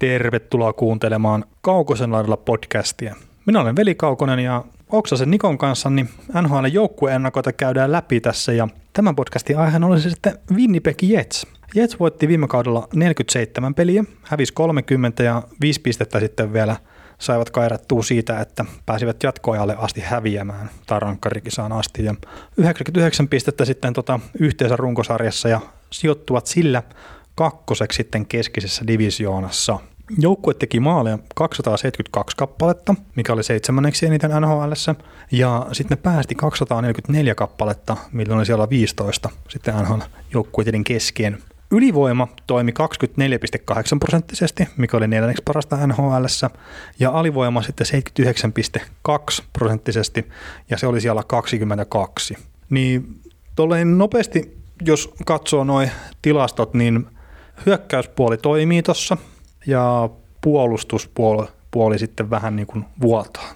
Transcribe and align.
Tervetuloa 0.00 0.72
kuuntelemaan 0.72 1.44
Kaukosen 1.60 2.12
laidalla 2.12 2.36
podcastia. 2.36 3.16
Minä 3.46 3.60
olen 3.60 3.76
Veli 3.76 3.94
Kaukonen 3.94 4.38
ja 4.38 4.64
Oksasen 4.88 5.30
Nikon 5.30 5.58
kanssa 5.58 5.90
niin 5.90 6.08
NHL 6.42 6.64
joukkueennakoita 6.72 7.52
käydään 7.52 7.92
läpi 7.92 8.20
tässä 8.20 8.52
ja 8.52 8.68
tämän 8.92 9.16
podcastin 9.16 9.58
aiheena 9.58 9.86
olisi 9.86 10.10
sitten 10.10 10.38
Winnipeg 10.54 11.02
Jets. 11.02 11.46
Jets 11.74 12.00
voitti 12.00 12.28
viime 12.28 12.48
kaudella 12.48 12.88
47 12.94 13.74
peliä, 13.74 14.04
hävisi 14.22 14.52
30 14.52 15.22
ja 15.22 15.42
5 15.60 15.80
pistettä 15.80 16.20
sitten 16.20 16.52
vielä 16.52 16.76
saivat 17.18 17.50
kairattua 17.50 18.02
siitä, 18.02 18.40
että 18.40 18.64
pääsivät 18.86 19.22
jatkoajalle 19.22 19.76
asti 19.78 20.00
häviämään 20.00 20.70
tai 20.86 21.00
rankkarikisaan 21.00 21.72
asti. 21.72 22.04
Ja 22.04 22.14
99 22.56 23.28
pistettä 23.28 23.64
sitten 23.64 23.92
tota 23.92 24.20
yhteensä 24.38 24.76
runkosarjassa 24.76 25.48
ja 25.48 25.60
sijoittuvat 25.90 26.46
sillä 26.46 26.82
kakkoseksi 27.34 27.96
sitten 27.96 28.26
keskisessä 28.26 28.86
divisioonassa. 28.86 29.78
Joukkue 30.18 30.54
teki 30.54 30.80
maaleja 30.80 31.18
272 31.34 32.36
kappaletta, 32.36 32.94
mikä 33.16 33.32
oli 33.32 33.42
seitsemänneksi 33.42 34.06
eniten 34.06 34.30
NHL, 34.30 34.72
ja 35.32 35.66
sitten 35.72 35.96
ne 35.96 36.02
päästi 36.02 36.34
244 36.34 37.34
kappaletta, 37.34 37.96
millä 38.12 38.36
oli 38.36 38.46
siellä 38.46 38.70
15 38.70 39.30
sitten 39.48 39.74
NHL-joukkueiden 39.74 40.84
kesken. 40.84 41.38
Ylivoima 41.70 42.28
toimi 42.46 42.72
24,8 43.70 43.98
prosenttisesti, 44.00 44.68
mikä 44.76 44.96
oli 44.96 45.08
neljänneksi 45.08 45.42
parasta 45.42 45.86
NHL, 45.86 46.24
ja 46.98 47.10
alivoima 47.10 47.62
sitten 47.62 47.86
79,2 49.38 49.44
prosenttisesti, 49.52 50.28
ja 50.70 50.78
se 50.78 50.86
oli 50.86 51.00
siellä 51.00 51.22
22. 51.26 52.36
Niin 52.70 53.20
tolleen 53.56 53.98
nopeasti, 53.98 54.58
jos 54.84 55.14
katsoo 55.26 55.64
noin 55.64 55.90
tilastot, 56.22 56.74
niin 56.74 57.06
hyökkäyspuoli 57.66 58.36
toimii 58.36 58.82
tuossa, 58.82 59.16
ja 59.66 60.10
puolustuspuoli 60.40 61.46
puoli 61.70 61.98
sitten 61.98 62.30
vähän 62.30 62.56
niin 62.56 62.66
kuin 62.66 62.84
vuotaa. 63.02 63.48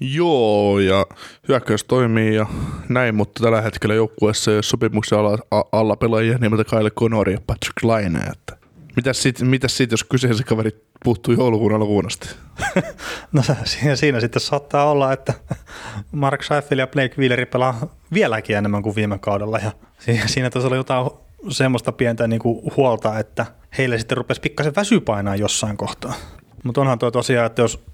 Joo, 0.00 0.78
ja 0.78 1.06
hyökkäys 1.48 1.84
toimii 1.84 2.34
ja 2.34 2.46
näin, 2.88 3.14
mutta 3.14 3.42
tällä 3.42 3.60
hetkellä 3.60 3.94
joukkueessa 3.94 4.50
ei 4.50 4.56
ole 4.56 4.62
sopimuksen 4.62 5.18
alla, 5.18 5.38
alla 5.72 5.96
pelaajia 5.96 6.38
nimeltä 6.38 6.64
Kyle 6.64 6.90
Connor 6.90 7.30
ja 7.30 7.38
Patrick 7.46 7.82
Laine. 7.82 8.18
Että 8.18 8.56
mitäs 8.96 9.22
sitten, 9.22 9.46
mitäs 9.46 9.76
sit, 9.76 9.90
jos 9.90 10.04
kyseisen 10.04 10.46
kaveri 10.46 10.70
puuttuu 11.04 11.34
joulukuun 11.34 11.74
alkuun 11.74 12.06
asti? 12.06 12.28
no 13.32 13.42
siinä, 13.64 13.96
siinä 13.96 14.20
sitten 14.20 14.40
saattaa 14.40 14.90
olla, 14.90 15.12
että 15.12 15.34
Mark 16.12 16.42
Scheifele 16.42 16.82
ja 16.82 16.86
Blake 16.86 17.14
Wheeleri 17.18 17.46
pelaa 17.46 17.94
vieläkin 18.12 18.56
enemmän 18.56 18.82
kuin 18.82 18.96
viime 18.96 19.18
kaudella. 19.18 19.58
Ja 19.58 19.72
siinä 20.26 20.50
tuossa 20.50 20.68
oli 20.68 20.76
jotain 20.76 21.10
semmoista 21.48 21.92
pientä 21.92 22.28
niin 22.28 22.40
kuin 22.40 22.72
huolta, 22.76 23.18
että 23.18 23.46
heille 23.78 23.98
sitten 23.98 24.16
rupesi 24.16 24.40
pikkasen 24.40 24.74
väsypainaa 24.76 25.36
jossain 25.36 25.76
kohtaa. 25.76 26.14
Mutta 26.64 26.80
onhan 26.80 26.98
tuo 26.98 27.10
tosiaan, 27.10 27.46
että 27.46 27.62
jos 27.62 27.84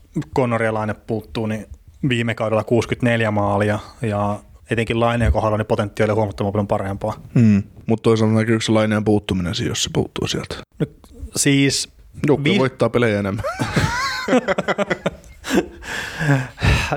Laine 0.70 0.94
puuttuu, 0.94 1.46
niin 1.46 1.66
viime 2.08 2.34
kaudella 2.34 2.64
64 2.64 3.30
maalia 3.30 3.78
ja 4.02 4.40
etenkin 4.70 5.00
Laineen 5.00 5.32
kohdalla 5.32 5.58
niin 5.58 5.66
potentiaali 5.66 6.10
on 6.10 6.16
huomattavan 6.16 6.52
paljon 6.52 6.68
parempaa. 6.68 7.14
Mm. 7.34 7.62
Mutta 7.86 8.02
toisaalta 8.02 8.34
näkyykö 8.34 8.64
se 8.64 8.72
Laineen 8.72 9.04
puuttuminen, 9.04 9.54
jos 9.66 9.84
se 9.84 9.90
puuttuu 9.92 10.26
sieltä? 10.26 10.56
No, 10.78 10.86
siis... 11.36 11.88
Joukko 12.26 12.44
vi- 12.44 12.58
voittaa 12.58 12.90
pelejä 12.90 13.18
enemmän. 13.18 13.44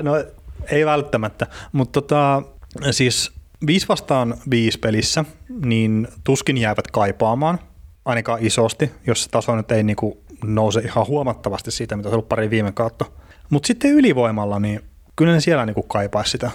no 0.02 0.12
ei 0.70 0.86
välttämättä, 0.86 1.46
mutta 1.72 2.00
tota, 2.00 2.42
siis 2.90 3.32
viisi 3.66 3.88
vastaan 3.88 4.34
viisi 4.50 4.78
pelissä, 4.78 5.24
niin 5.64 6.08
tuskin 6.24 6.58
jäävät 6.58 6.90
kaipaamaan, 6.90 7.58
ainakaan 8.04 8.46
isosti, 8.46 8.90
jos 9.06 9.24
se 9.24 9.30
taso 9.30 9.56
nyt 9.56 9.72
ei 9.72 9.82
niinku 9.82 10.22
nouse 10.44 10.80
ihan 10.80 11.06
huomattavasti 11.06 11.70
siitä, 11.70 11.96
mitä 11.96 12.08
se 12.08 12.10
on 12.10 12.14
ollut 12.14 12.28
pari 12.28 12.50
viime 12.50 12.72
kautta. 12.72 13.04
Mutta 13.50 13.66
sitten 13.66 13.90
ylivoimalla, 13.90 14.60
niin 14.60 14.80
kyllä 15.16 15.32
ne 15.32 15.40
siellä 15.40 15.66
niinku 15.66 15.82
kaipaisi 15.82 16.30
sitä. 16.30 16.50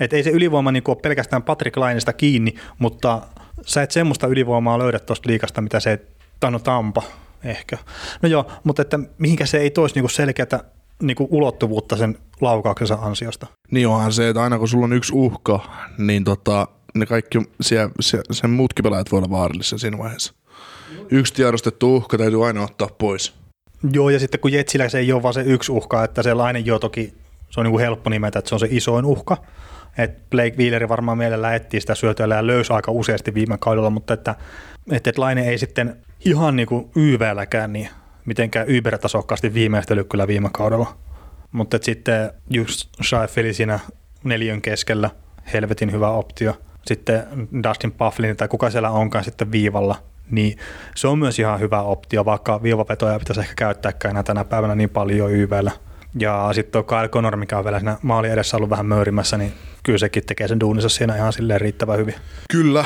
Et 0.00 0.12
ei 0.12 0.22
se 0.22 0.30
ylivoima 0.30 0.72
niinku 0.72 0.90
ole 0.90 0.98
pelkästään 1.02 1.42
Patrick 1.42 1.76
Lainesta 1.76 2.12
kiinni, 2.12 2.54
mutta 2.78 3.22
sä 3.66 3.82
et 3.82 3.90
semmoista 3.90 4.26
ylivoimaa 4.26 4.78
löydä 4.78 4.98
tuosta 4.98 5.28
liikasta, 5.30 5.60
mitä 5.60 5.80
se 5.80 6.00
Tano 6.40 6.58
Tampa 6.58 7.02
ehkä. 7.44 7.78
No 8.22 8.28
joo, 8.28 8.50
mutta 8.64 8.82
että 8.82 8.98
mihinkä 9.18 9.46
se 9.46 9.58
ei 9.58 9.70
toisi 9.70 9.94
niinku 9.94 10.08
selkeätä 10.08 10.64
niinku 11.02 11.28
ulottuvuutta 11.30 11.96
sen 11.96 12.18
laukauksensa 12.40 12.94
ansiosta. 12.94 13.46
Niin 13.70 13.88
onhan 13.88 14.12
se, 14.12 14.28
että 14.28 14.42
aina 14.42 14.58
kun 14.58 14.68
sulla 14.68 14.84
on 14.84 14.92
yksi 14.92 15.12
uhka, 15.14 15.60
niin 15.98 16.24
tota, 16.24 16.68
ne 16.94 17.06
kaikki 17.06 17.38
siellä, 17.60 17.90
se, 18.00 18.20
sen 18.30 18.50
muutkin 18.50 18.82
pelaajat 18.82 19.12
voi 19.12 19.18
olla 19.18 19.30
vaarallisia 19.30 19.78
siinä 19.78 19.98
vaiheessa. 19.98 20.34
Yksi 21.10 21.34
tiedostettu 21.34 21.96
uhka 21.96 22.18
täytyy 22.18 22.46
aina 22.46 22.64
ottaa 22.64 22.88
pois. 22.98 23.34
Joo, 23.92 24.10
ja 24.10 24.18
sitten 24.18 24.40
kun 24.40 24.52
Jetsillä 24.52 24.88
se 24.88 24.98
ei 24.98 25.12
ole 25.12 25.22
vaan 25.22 25.34
se 25.34 25.42
yksi 25.42 25.72
uhka, 25.72 26.04
että 26.04 26.22
se 26.22 26.34
lainen 26.34 26.66
jo 26.66 26.78
toki 26.78 27.14
se 27.50 27.60
on 27.60 27.64
niin 27.64 27.72
kuin 27.72 27.82
helppo 27.82 28.10
nimetä, 28.10 28.38
että 28.38 28.48
se 28.48 28.54
on 28.54 28.60
se 28.60 28.68
isoin 28.70 29.04
uhka. 29.04 29.36
Et 29.98 30.30
Blake 30.30 30.56
Wheeleri 30.58 30.88
varmaan 30.88 31.18
mielellään 31.18 31.54
etsii 31.54 31.80
sitä 31.80 31.94
syötöä 31.94 32.26
ja 32.26 32.46
löysi 32.46 32.72
aika 32.72 32.92
useasti 32.92 33.34
viime 33.34 33.56
kaudella, 33.60 33.90
mutta 33.90 34.14
että, 34.14 34.34
että, 34.92 35.10
että 35.10 35.20
Laine 35.20 35.48
ei 35.48 35.58
sitten 35.58 35.96
ihan 36.24 36.56
niin 36.56 36.68
kuin 36.68 36.90
YVlläkään 36.96 37.72
niin 37.72 37.88
mitenkään 38.26 38.68
ybertasokkaasti 38.68 39.54
viimeistely 39.54 40.04
kyllä 40.04 40.26
viime 40.26 40.48
kaudella. 40.52 40.96
Mutta 41.52 41.78
sitten 41.82 42.30
just 42.50 42.88
Scheifele 43.02 43.52
siinä 43.52 43.78
neljön 44.24 44.62
keskellä, 44.62 45.10
helvetin 45.52 45.92
hyvä 45.92 46.10
optio. 46.10 46.56
Sitten 46.86 47.48
Dustin 47.68 47.92
Pufflin 47.92 48.36
tai 48.36 48.48
kuka 48.48 48.70
siellä 48.70 48.90
onkaan 48.90 49.24
sitten 49.24 49.52
viivalla, 49.52 49.96
niin 50.30 50.58
se 50.94 51.08
on 51.08 51.18
myös 51.18 51.38
ihan 51.38 51.60
hyvä 51.60 51.82
optio, 51.82 52.24
vaikka 52.24 52.62
viivapetoja 52.62 53.18
pitäisi 53.18 53.40
ehkä 53.40 53.54
käyttääkään 53.56 54.10
enää 54.10 54.22
tänä 54.22 54.44
päivänä 54.44 54.74
niin 54.74 54.90
paljon 54.90 55.32
YVllä. 55.32 55.70
Ja 56.18 56.48
sitten 56.52 56.72
tuo 56.72 56.82
Kyle 56.82 57.08
Connor, 57.08 57.36
mikä 57.36 57.58
on 57.58 57.64
vielä 57.64 57.78
siinä 57.78 57.96
maali 58.02 58.28
edessä 58.28 58.56
ollut 58.56 58.70
vähän 58.70 58.86
möyrimässä, 58.86 59.38
niin 59.38 59.52
kyllä 59.82 59.98
sekin 59.98 60.26
tekee 60.26 60.48
sen 60.48 60.60
duunissa 60.60 60.88
siinä 60.88 61.16
ihan 61.16 61.32
silleen 61.32 61.60
riittävän 61.60 61.98
hyvin. 61.98 62.14
Kyllä, 62.50 62.84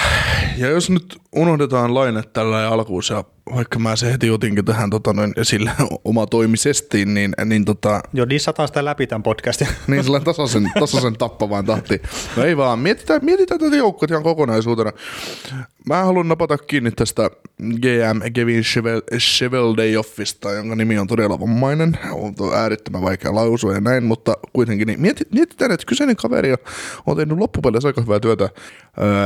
ja 0.57 0.69
jos 0.69 0.91
nyt 0.91 1.19
unohdetaan 1.37 1.95
laine 1.95 2.22
tällä 2.33 2.69
alkuun 2.69 3.03
ja 3.11 3.25
vaikka 3.55 3.78
mä 3.78 3.97
se 3.97 4.12
heti 4.12 4.31
otinkin 4.31 4.65
tähän 4.65 4.91
tota, 4.91 5.12
noin 5.12 5.33
esille 5.37 5.71
oma 6.05 6.27
toimisesti, 6.27 7.05
niin, 7.05 7.34
niin 7.44 7.65
tota... 7.65 8.00
Joo, 8.12 8.28
dissataan 8.28 8.69
sitä 8.69 8.84
läpi 8.84 9.06
tämän 9.06 9.22
podcastin. 9.22 9.69
niin 9.87 10.05
sellainen 10.05 10.25
tasaisen, 10.25 10.71
tasaisen 10.81 11.19
tappavaan 11.19 11.66
tahti. 11.66 12.03
No 12.37 12.44
ei 12.44 12.56
vaan, 12.56 12.78
mietitään, 12.78 13.25
mietitään 13.25 13.60
tätä 13.60 13.77
joukkoa 13.77 14.06
ihan 14.10 14.22
kokonaisuutena. 14.22 14.93
Mä 15.87 16.05
haluan 16.05 16.28
napata 16.28 16.59
kiinni 16.59 16.91
tästä 16.91 17.31
GM 17.62 18.33
Kevin 18.33 18.62
Cheveldayoffista, 19.19 20.53
jonka 20.53 20.77
nimi 20.77 20.99
on 20.99 21.06
todella 21.06 21.41
vammainen. 21.41 21.99
On 22.12 22.34
äärettömän 22.55 23.03
vaikea 23.03 23.34
lausua 23.34 23.75
ja 23.75 23.81
näin, 23.81 24.05
mutta 24.05 24.34
kuitenkin 24.53 24.87
niin 24.87 25.00
mietitään, 25.33 25.72
että 25.72 25.87
kyseinen 25.87 26.16
kaveri 26.16 26.55
on 27.06 27.16
tehnyt 27.16 27.39
loppupeleissä 27.39 27.89
aika 27.89 28.00
hyvää 28.00 28.21
työtä 28.21 28.49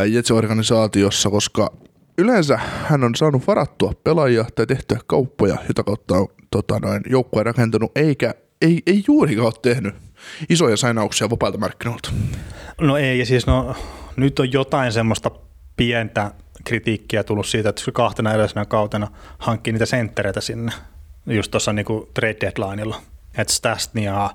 Jetsi-organisaatiossa, 0.07 1.31
koska 1.31 1.71
yleensä 2.19 2.59
hän 2.83 3.05
on 3.05 3.15
saanut 3.15 3.47
varattua 3.47 3.93
pelaajia 4.05 4.45
tai 4.55 4.67
tehtyä 4.67 4.99
kauppoja, 5.07 5.57
jota 5.69 5.83
kautta 5.83 6.15
on 6.15 6.29
tota, 6.51 6.79
noin, 6.79 7.03
joukkue 7.07 7.43
rakentanut, 7.43 7.99
eikä 7.99 8.35
ei, 8.63 8.83
ei 8.87 9.05
juurikaan 9.07 9.47
ole 9.47 9.55
tehnyt 9.63 9.95
isoja 10.49 10.77
sainauksia 10.77 11.31
vapailta 11.31 11.59
markkinoilta. 11.59 12.11
No 12.81 12.97
ei, 12.97 13.19
ja 13.19 13.27
siis 13.27 13.47
no, 13.47 13.77
nyt 14.17 14.39
on 14.39 14.53
jotain 14.53 14.93
semmoista 14.93 15.31
pientä 15.77 16.31
kritiikkiä 16.65 17.25
tullut 17.25 17.47
siitä, 17.47 17.69
että 17.69 17.83
kahtena 17.93 18.33
edellisenä 18.35 18.65
kautena 18.65 19.09
hankkii 19.39 19.73
niitä 19.73 19.87
senttereitä 19.87 20.41
sinne, 20.41 20.73
just 21.27 21.51
tuossa 21.51 21.73
niinku 21.73 22.11
trade 22.15 22.37
deadlineilla. 22.41 23.01
Että 23.39 23.53
Stastny 23.53 24.03
ja... 24.03 24.31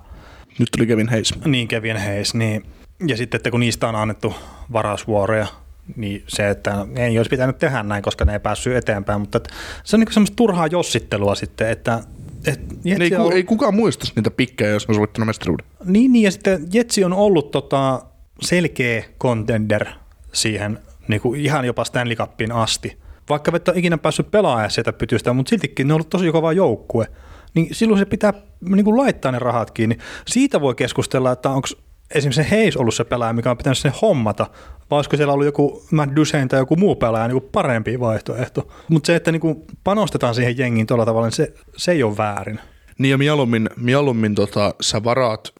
Nyt 0.58 0.68
tuli 0.76 0.86
Kevin 0.86 1.08
Hayes. 1.08 1.34
Niin, 1.44 1.68
Kevin 1.68 1.96
Hayes. 1.96 2.34
Niin, 2.34 2.66
ja 3.06 3.16
sitten, 3.16 3.38
että 3.38 3.50
kun 3.50 3.60
niistä 3.60 3.88
on 3.88 3.96
annettu 3.96 4.34
varausvuoroja, 4.72 5.46
niin 5.96 6.24
se, 6.28 6.50
että 6.50 6.86
ei 6.96 7.18
olisi 7.18 7.28
pitänyt 7.28 7.58
tehdä 7.58 7.82
näin, 7.82 8.02
koska 8.02 8.24
ne 8.24 8.32
ei 8.32 8.40
päässyt 8.40 8.76
eteenpäin, 8.76 9.20
mutta 9.20 9.40
se 9.84 9.96
on 9.96 10.00
niin 10.00 10.12
semmoista 10.12 10.36
turhaa 10.36 10.66
jossittelua 10.66 11.34
sitten, 11.34 11.70
että 11.70 12.00
et 12.46 12.60
ei, 12.84 13.16
on... 13.16 13.32
ei 13.32 13.44
kukaan 13.44 13.74
muistaisi 13.74 14.12
niitä 14.16 14.30
pikkejä, 14.30 14.70
jos 14.70 14.86
on 14.86 14.94
sovittanut 14.94 15.26
mestaruuden. 15.26 15.66
Niin, 15.84 16.12
niin, 16.12 16.22
ja 16.22 16.30
sitten 16.30 16.68
Jetsi 16.72 17.04
on 17.04 17.12
ollut 17.12 17.50
tota 17.50 18.02
selkeä 18.40 19.04
contender 19.20 19.86
siihen 20.32 20.78
niin 21.08 21.20
kuin 21.20 21.40
ihan 21.40 21.64
jopa 21.64 21.84
Stanley 21.84 22.16
Cupiin 22.16 22.52
asti. 22.52 22.98
Vaikka 23.28 23.52
et 23.56 23.68
ole 23.68 23.78
ikinä 23.78 23.98
päässyt 23.98 24.30
pelaamaan 24.30 24.70
sieltä 24.70 24.92
pytystä, 24.92 25.32
mutta 25.32 25.50
siltikin 25.50 25.88
ne 25.88 25.94
on 25.94 25.96
ollut 25.96 26.10
tosi 26.10 26.32
kova 26.32 26.52
joukkue. 26.52 27.06
Niin 27.54 27.74
silloin 27.74 27.98
se 27.98 28.04
pitää 28.04 28.32
niin 28.60 28.84
kuin 28.84 28.96
laittaa 28.96 29.32
ne 29.32 29.38
rahat 29.38 29.70
kiinni. 29.70 29.98
Siitä 30.26 30.60
voi 30.60 30.74
keskustella, 30.74 31.32
että 31.32 31.50
onko 31.50 31.68
esimerkiksi 32.14 32.42
se 32.42 32.50
Heis 32.50 32.76
ollut 32.76 32.94
se 32.94 33.04
pelaaja, 33.04 33.32
mikä 33.32 33.50
on 33.50 33.56
pitänyt 33.56 33.78
sen 33.78 33.92
hommata, 34.02 34.46
vai 34.90 34.96
olisiko 34.96 35.16
siellä 35.16 35.32
ollut 35.32 35.46
joku 35.46 35.82
Matt 35.92 36.16
Duchesne 36.16 36.46
tai 36.46 36.60
joku 36.60 36.76
muu 36.76 36.96
pelaaja 36.96 37.28
niin 37.28 37.42
parempi 37.52 38.00
vaihtoehto. 38.00 38.68
Mutta 38.88 39.06
se, 39.06 39.16
että 39.16 39.32
niin 39.32 39.66
panostetaan 39.84 40.34
siihen 40.34 40.58
jengiin 40.58 40.86
tuolla 40.86 41.06
tavalla, 41.06 41.26
niin 41.26 41.32
se, 41.32 41.54
se 41.76 41.92
ei 41.92 42.02
ole 42.02 42.16
väärin. 42.16 42.60
Niin 43.00 43.10
ja 43.10 43.18
mieluummin, 43.18 43.70
mieluummin 43.76 44.34
tota, 44.34 44.74
sä 44.80 45.04
varaat, 45.04 45.52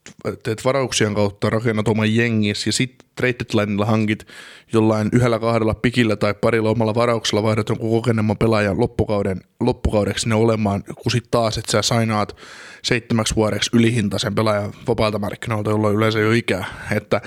teet 0.42 0.64
varauksien 0.64 1.14
kautta 1.14 1.50
rakennat 1.50 1.88
oman 1.88 2.14
jengis 2.14 2.66
ja 2.66 2.72
sitten 2.72 3.08
trade 3.14 3.84
hankit 3.86 4.26
jollain 4.72 5.08
yhdellä 5.12 5.38
kahdella 5.38 5.74
pikillä 5.74 6.16
tai 6.16 6.34
parilla 6.34 6.70
omalla 6.70 6.94
varauksella 6.94 7.42
vaihdat 7.42 7.68
jonkun 7.68 7.90
kokeneemman 7.90 8.36
pelaajan 8.36 8.80
loppukauden, 8.80 9.40
loppukaudeksi 9.60 10.28
ne 10.28 10.34
olemaan, 10.34 10.84
kun 11.02 11.12
sitten 11.12 11.30
taas, 11.30 11.58
että 11.58 11.72
sä 11.72 11.82
sainaat 11.82 12.36
seitsemäksi 12.82 13.36
vuodeksi 13.36 13.70
ylihintaisen 13.72 14.34
pelaajan 14.34 14.72
vapaalta 14.88 15.18
markkinoilta, 15.18 15.70
jolla 15.70 15.88
on 15.88 15.94
yleensä 15.94 16.18
jo 16.18 16.32
ikää. 16.32 16.64
Että 16.96 17.20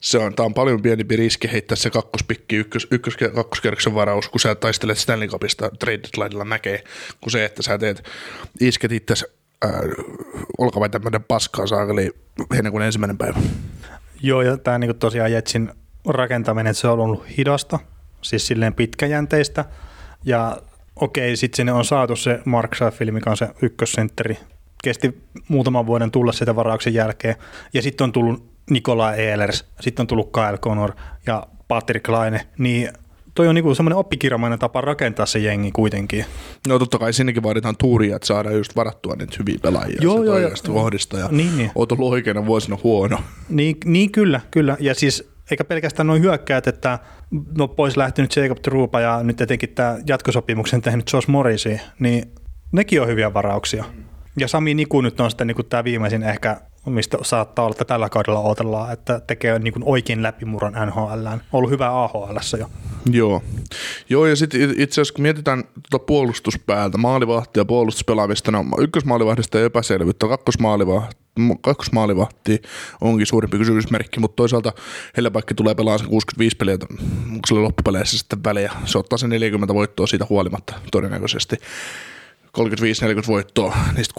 se 0.00 0.18
on, 0.18 0.34
tää 0.34 0.46
on 0.46 0.54
paljon 0.54 0.82
pienempi 0.82 1.16
riski 1.16 1.52
heittää 1.52 1.76
se 1.76 1.90
kakkospikki, 1.90 2.56
ykkös, 2.56 2.86
ykkös, 2.90 3.16
kakkoskerroksen 3.34 3.94
varaus, 3.94 4.28
kun 4.28 4.40
sä 4.40 4.54
taistelet 4.54 4.98
Stanley 4.98 5.28
Cupista 5.28 5.70
trade 5.78 6.00
deadlinella 6.02 6.44
näkee, 6.44 6.84
kun 7.20 7.30
se, 7.30 7.44
että 7.44 7.62
sä 7.62 7.78
teet, 7.78 8.08
isket 8.60 8.92
itse 8.92 9.39
äh, 9.64 9.70
olkavain 10.58 10.90
tämmöinen 10.90 11.24
paskaa 11.24 11.66
saakeli 11.66 12.10
heinäkuun 12.54 12.82
ensimmäinen 12.82 13.18
päivä. 13.18 13.38
Joo, 14.22 14.42
ja 14.42 14.56
tämä 14.56 14.78
niin 14.78 14.98
tosiaan 14.98 15.32
Jetsin 15.32 15.72
rakentaminen, 16.06 16.74
se 16.74 16.88
on 16.88 17.00
ollut 17.00 17.24
hidasta, 17.36 17.78
siis 18.22 18.46
silleen 18.46 18.74
pitkäjänteistä, 18.74 19.64
ja 20.24 20.56
okei, 20.96 21.36
sitten 21.36 21.56
sinne 21.56 21.72
on 21.72 21.84
saatu 21.84 22.16
se 22.16 22.40
Mark 22.44 22.74
Scheifele, 22.74 23.10
mikä 23.10 23.30
on 23.30 23.36
se 23.36 23.48
ykkössentteri, 23.62 24.38
kesti 24.84 25.22
muutaman 25.48 25.86
vuoden 25.86 26.10
tulla 26.10 26.32
sitä 26.32 26.56
varauksen 26.56 26.94
jälkeen, 26.94 27.34
ja 27.74 27.82
sitten 27.82 28.04
on 28.04 28.12
tullut 28.12 28.50
Nikola 28.70 29.14
Ehlers, 29.14 29.64
sitten 29.80 30.02
on 30.02 30.06
tullut 30.06 30.32
Kyle 30.32 30.58
Connor 30.58 30.92
ja 31.26 31.46
Patrick 31.68 32.08
Laine, 32.08 32.46
niin 32.58 32.92
toi 33.34 33.48
on 33.48 33.54
niinku 33.54 33.74
semmoinen 33.74 33.96
oppikirjamainen 33.96 34.58
tapa 34.58 34.80
rakentaa 34.80 35.26
se 35.26 35.38
jengi 35.38 35.72
kuitenkin. 35.72 36.24
No 36.68 36.78
totta 36.78 36.98
kai 36.98 37.12
sinnekin 37.12 37.42
vaaditaan 37.42 37.74
tuuria, 37.78 38.16
että 38.16 38.26
saadaan 38.26 38.56
just 38.56 38.76
varattua 38.76 39.14
niitä 39.16 39.36
hyviä 39.38 39.58
pelaajia 39.62 39.98
joo, 40.00 40.24
joo, 40.24 40.38
joo, 40.38 40.50
kohdista 40.72 41.18
ja 41.18 41.28
niin, 41.30 41.58
niin. 41.58 41.70
oot 41.74 41.92
ollut 41.92 42.10
oikeana 42.10 42.46
vuosina 42.46 42.78
huono. 42.82 43.18
Niin, 43.48 43.76
niin 43.84 44.12
kyllä, 44.12 44.40
kyllä. 44.50 44.76
Ja 44.80 44.94
siis 44.94 45.30
eikä 45.50 45.64
pelkästään 45.64 46.06
noin 46.06 46.22
hyökkäät, 46.22 46.66
että 46.66 46.98
no 47.58 47.68
pois 47.68 47.96
lähtenyt 47.96 48.36
Jacob 48.36 48.58
Trupa 48.62 49.00
ja 49.00 49.22
nyt 49.22 49.40
etenkin 49.40 49.68
tämä 49.68 49.98
jatkosopimuksen 50.06 50.82
tehnyt 50.82 51.10
Josh 51.12 51.28
Morrisi, 51.28 51.80
niin 51.98 52.32
nekin 52.72 53.02
on 53.02 53.08
hyviä 53.08 53.34
varauksia. 53.34 53.84
Ja 54.38 54.48
Sami 54.48 54.74
Niku 54.74 55.00
nyt 55.00 55.20
on 55.20 55.30
sitten 55.30 55.46
niin 55.46 55.66
tämä 55.68 55.84
viimeisin 55.84 56.22
ehkä 56.22 56.60
mistä 56.86 57.18
saattaa 57.22 57.64
olla, 57.64 57.74
että 57.74 57.84
tällä 57.84 58.08
kaudella 58.08 58.40
odotellaan, 58.40 58.92
että 58.92 59.20
tekee 59.26 59.58
niin 59.58 59.72
kuin 59.72 59.82
oikein 59.86 60.22
läpimurron 60.22 60.72
NHL. 60.72 61.26
On 61.26 61.40
ollut 61.52 61.70
hyvä 61.70 62.02
AHL 62.02 62.36
jo. 62.58 62.70
Joo. 63.12 63.42
Joo, 64.08 64.26
ja 64.26 64.36
sitten 64.36 64.74
itse 64.76 65.00
asiassa 65.00 65.14
kun 65.14 65.22
mietitään 65.22 65.64
tuota 65.90 66.04
puolustuspäältä, 66.06 66.98
maalivahtia 66.98 67.60
ja 67.60 67.64
puolustuspelaamista, 67.64 68.50
no 68.50 68.64
ykkösmaalivahdista 68.80 69.58
ei 69.58 69.64
epäselvyyttä, 69.64 70.26
kakkosmaalivahti, 71.60 72.62
onkin 73.00 73.26
suurempi 73.26 73.58
kysymysmerkki, 73.58 74.20
mutta 74.20 74.36
toisaalta 74.36 74.72
Hellebaikki 75.16 75.54
tulee 75.54 75.74
pelaamaan 75.74 76.08
65 76.08 76.56
peliä, 76.56 76.76
onko 77.26 77.40
sillä 77.46 77.62
loppupeleissä 77.62 78.18
sitten 78.18 78.44
väliä, 78.44 78.72
se 78.84 78.98
ottaa 78.98 79.18
se 79.18 79.28
40 79.28 79.74
voittoa 79.74 80.06
siitä 80.06 80.26
huolimatta 80.28 80.74
todennäköisesti. 80.92 81.56
35-40 82.58 83.26
voittoa 83.26 83.76
niistä 83.96 84.14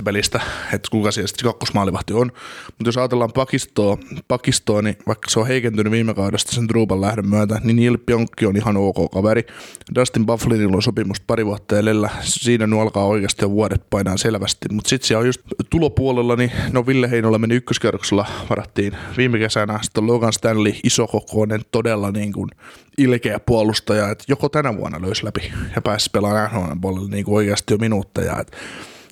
60-65 0.00 0.02
pelistä, 0.04 0.40
että 0.72 0.88
kuka 0.90 1.10
siellä 1.10 1.28
sitten 1.28 1.44
kakkosmaalivahti 1.44 2.12
on. 2.12 2.32
Mutta 2.66 2.88
jos 2.88 2.96
ajatellaan 2.96 3.32
Pakistoa, 3.32 3.98
Pakistoa, 4.28 4.82
niin 4.82 4.96
vaikka 5.06 5.30
se 5.30 5.40
on 5.40 5.46
heikentynyt 5.46 5.90
viime 5.90 6.14
kaudesta 6.14 6.52
sen 6.52 6.66
Truupan 6.66 7.00
lähdön 7.00 7.28
myötä, 7.28 7.60
niin 7.64 7.76
Neil 7.76 7.98
Pionkki 8.06 8.46
on 8.46 8.56
ihan 8.56 8.76
ok 8.76 9.10
kaveri. 9.10 9.46
Dustin 9.94 10.26
Bufflinilla 10.26 10.76
on 10.76 10.82
sopimus 10.82 11.20
pari 11.20 11.46
vuotta 11.46 11.78
edellä, 11.78 12.10
siinä 12.22 12.66
nyt 12.66 12.80
alkaa 12.80 13.04
oikeasti 13.04 13.44
jo 13.44 13.50
vuodet 13.50 13.90
painaa 13.90 14.16
selvästi. 14.16 14.68
Mutta 14.72 14.88
sitten 14.88 15.06
siellä 15.06 15.20
on 15.20 15.26
just 15.26 15.40
tulopuolella, 15.70 16.36
niin 16.36 16.52
no 16.72 16.86
Ville 16.86 17.10
Heinolla 17.10 17.38
meni 17.38 17.54
ykköskerroksella, 17.54 18.26
varattiin 18.50 18.96
viime 19.16 19.38
kesänä, 19.38 19.78
sitten 19.82 20.06
Logan 20.06 20.32
Stanley, 20.32 20.72
isokokoinen, 20.84 21.60
todella 21.70 22.10
niin 22.10 22.32
kuin 22.32 22.50
ilkeä 22.98 23.40
puolustaja, 23.40 24.10
että 24.10 24.24
joko 24.28 24.48
tänä 24.48 24.76
vuonna 24.76 25.02
löysi 25.02 25.24
läpi 25.24 25.52
ja 25.76 25.82
pääsi 25.82 26.10
pelaamaan 26.12 26.50
NHL 26.52 26.72
puolella 26.80 27.08
niin 27.08 27.24
kuin 27.24 27.34
oikeasti 27.34 27.74
jo 27.74 27.78
minuutteja. 27.78 28.40
Että 28.40 28.56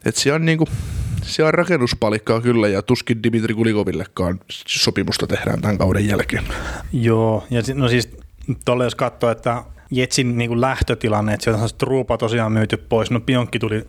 et 0.04 0.16
siellä 0.16 0.36
on, 0.36 0.44
niin 0.44 0.58
kuin, 0.58 0.68
siellä 1.22 1.48
on 1.48 1.54
rakennuspalikkaa 1.54 2.40
kyllä 2.40 2.68
ja 2.68 2.82
tuskin 2.82 3.22
Dimitri 3.22 3.54
Kulikovillekaan 3.54 4.40
sopimusta 4.66 5.26
tehdään 5.26 5.60
tämän 5.60 5.78
kauden 5.78 6.08
jälkeen. 6.08 6.44
Joo, 6.92 7.46
ja 7.50 7.62
no 7.74 7.88
siis 7.88 8.16
tuolle 8.64 8.84
jos 8.84 8.94
katsoo, 8.94 9.30
että 9.30 9.62
Jetsin 9.90 10.38
niin 10.38 10.48
kuin 10.48 10.60
lähtötilanne, 10.60 11.34
että 11.34 11.44
sieltä 11.44 11.62
on 11.62 11.68
Truupa 11.78 12.18
tosiaan 12.18 12.52
myyty 12.52 12.76
pois, 12.76 13.10
no 13.10 13.20
Pionkki 13.20 13.58
tuli 13.58 13.84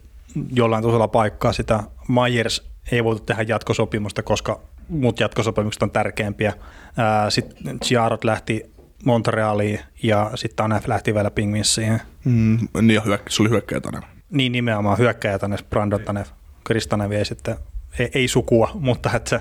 jollain 0.54 0.84
tasolla 0.84 1.08
paikkaa 1.08 1.54
sitä, 1.54 1.84
Myers 2.08 2.64
ei 2.92 3.04
voitu 3.04 3.24
tehdä 3.24 3.46
jatkosopimusta, 3.48 4.24
koska 4.24 4.60
muut 4.90 5.20
jatkosopimukset 5.20 5.84
on 5.84 5.92
tärkeämpiä. 5.92 6.54
Sitten 7.30 7.80
Chiarot 7.80 8.24
lähti 8.24 8.73
Montrealiin 9.06 9.80
ja 10.04 10.32
sitten 10.36 10.56
Tanev 10.56 10.84
lähti 10.88 11.14
vielä 11.14 11.32
Pingvinsiin. 11.32 12.00
Mm, 12.26 12.58
niin, 12.82 13.02
hyök- 13.02 13.30
se 13.30 13.44
oli 13.44 13.50
hyökkäjä 13.50 13.82
Tanev. 13.82 14.04
Niin, 14.30 14.52
nimenomaan 14.52 14.98
hyökkäjä 14.98 15.40
Tanev, 15.40 15.60
Brandon 15.70 16.02
Tanev. 16.02 16.26
Chris 16.68 16.88
Tanev 16.88 17.12
ei 17.12 17.26
sitten 17.26 17.56
ei, 18.00 18.10
ei 18.14 18.28
sukua, 18.28 18.72
mutta 18.74 19.12
että 19.16 19.30
se 19.30 19.40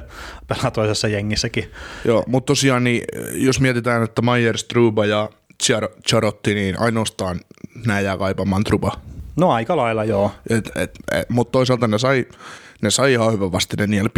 pelaa 0.49 0.71
toisessa 0.71 1.09
jengissäkin. 1.09 1.71
Joo, 2.05 2.25
mutta 2.27 2.47
tosiaan 2.47 2.85
niin, 2.85 3.05
jos 3.35 3.61
mietitään, 3.61 4.03
että 4.03 4.23
Myers, 4.23 4.65
Truba 4.65 5.07
ja 5.07 5.31
Charotti, 6.09 6.55
niin 6.55 6.81
ainoastaan 6.81 7.41
nämä 7.87 8.01
jää 8.01 8.19
kaipaamaan 8.19 8.65
Truba. 8.65 9.01
No 9.37 9.53
aika 9.53 9.77
lailla, 9.77 10.05
joo. 10.05 10.33
Et, 10.51 10.71
et, 10.77 10.91
et, 11.13 11.31
mutta 11.31 11.53
toisaalta 11.53 11.89
ne 11.89 11.99
sai 11.99 12.27
ne 12.83 12.91
sai 12.91 13.13
ihan 13.13 13.33
hyvän 13.33 13.53
vastine. 13.53 13.87
Neil, 13.87 14.09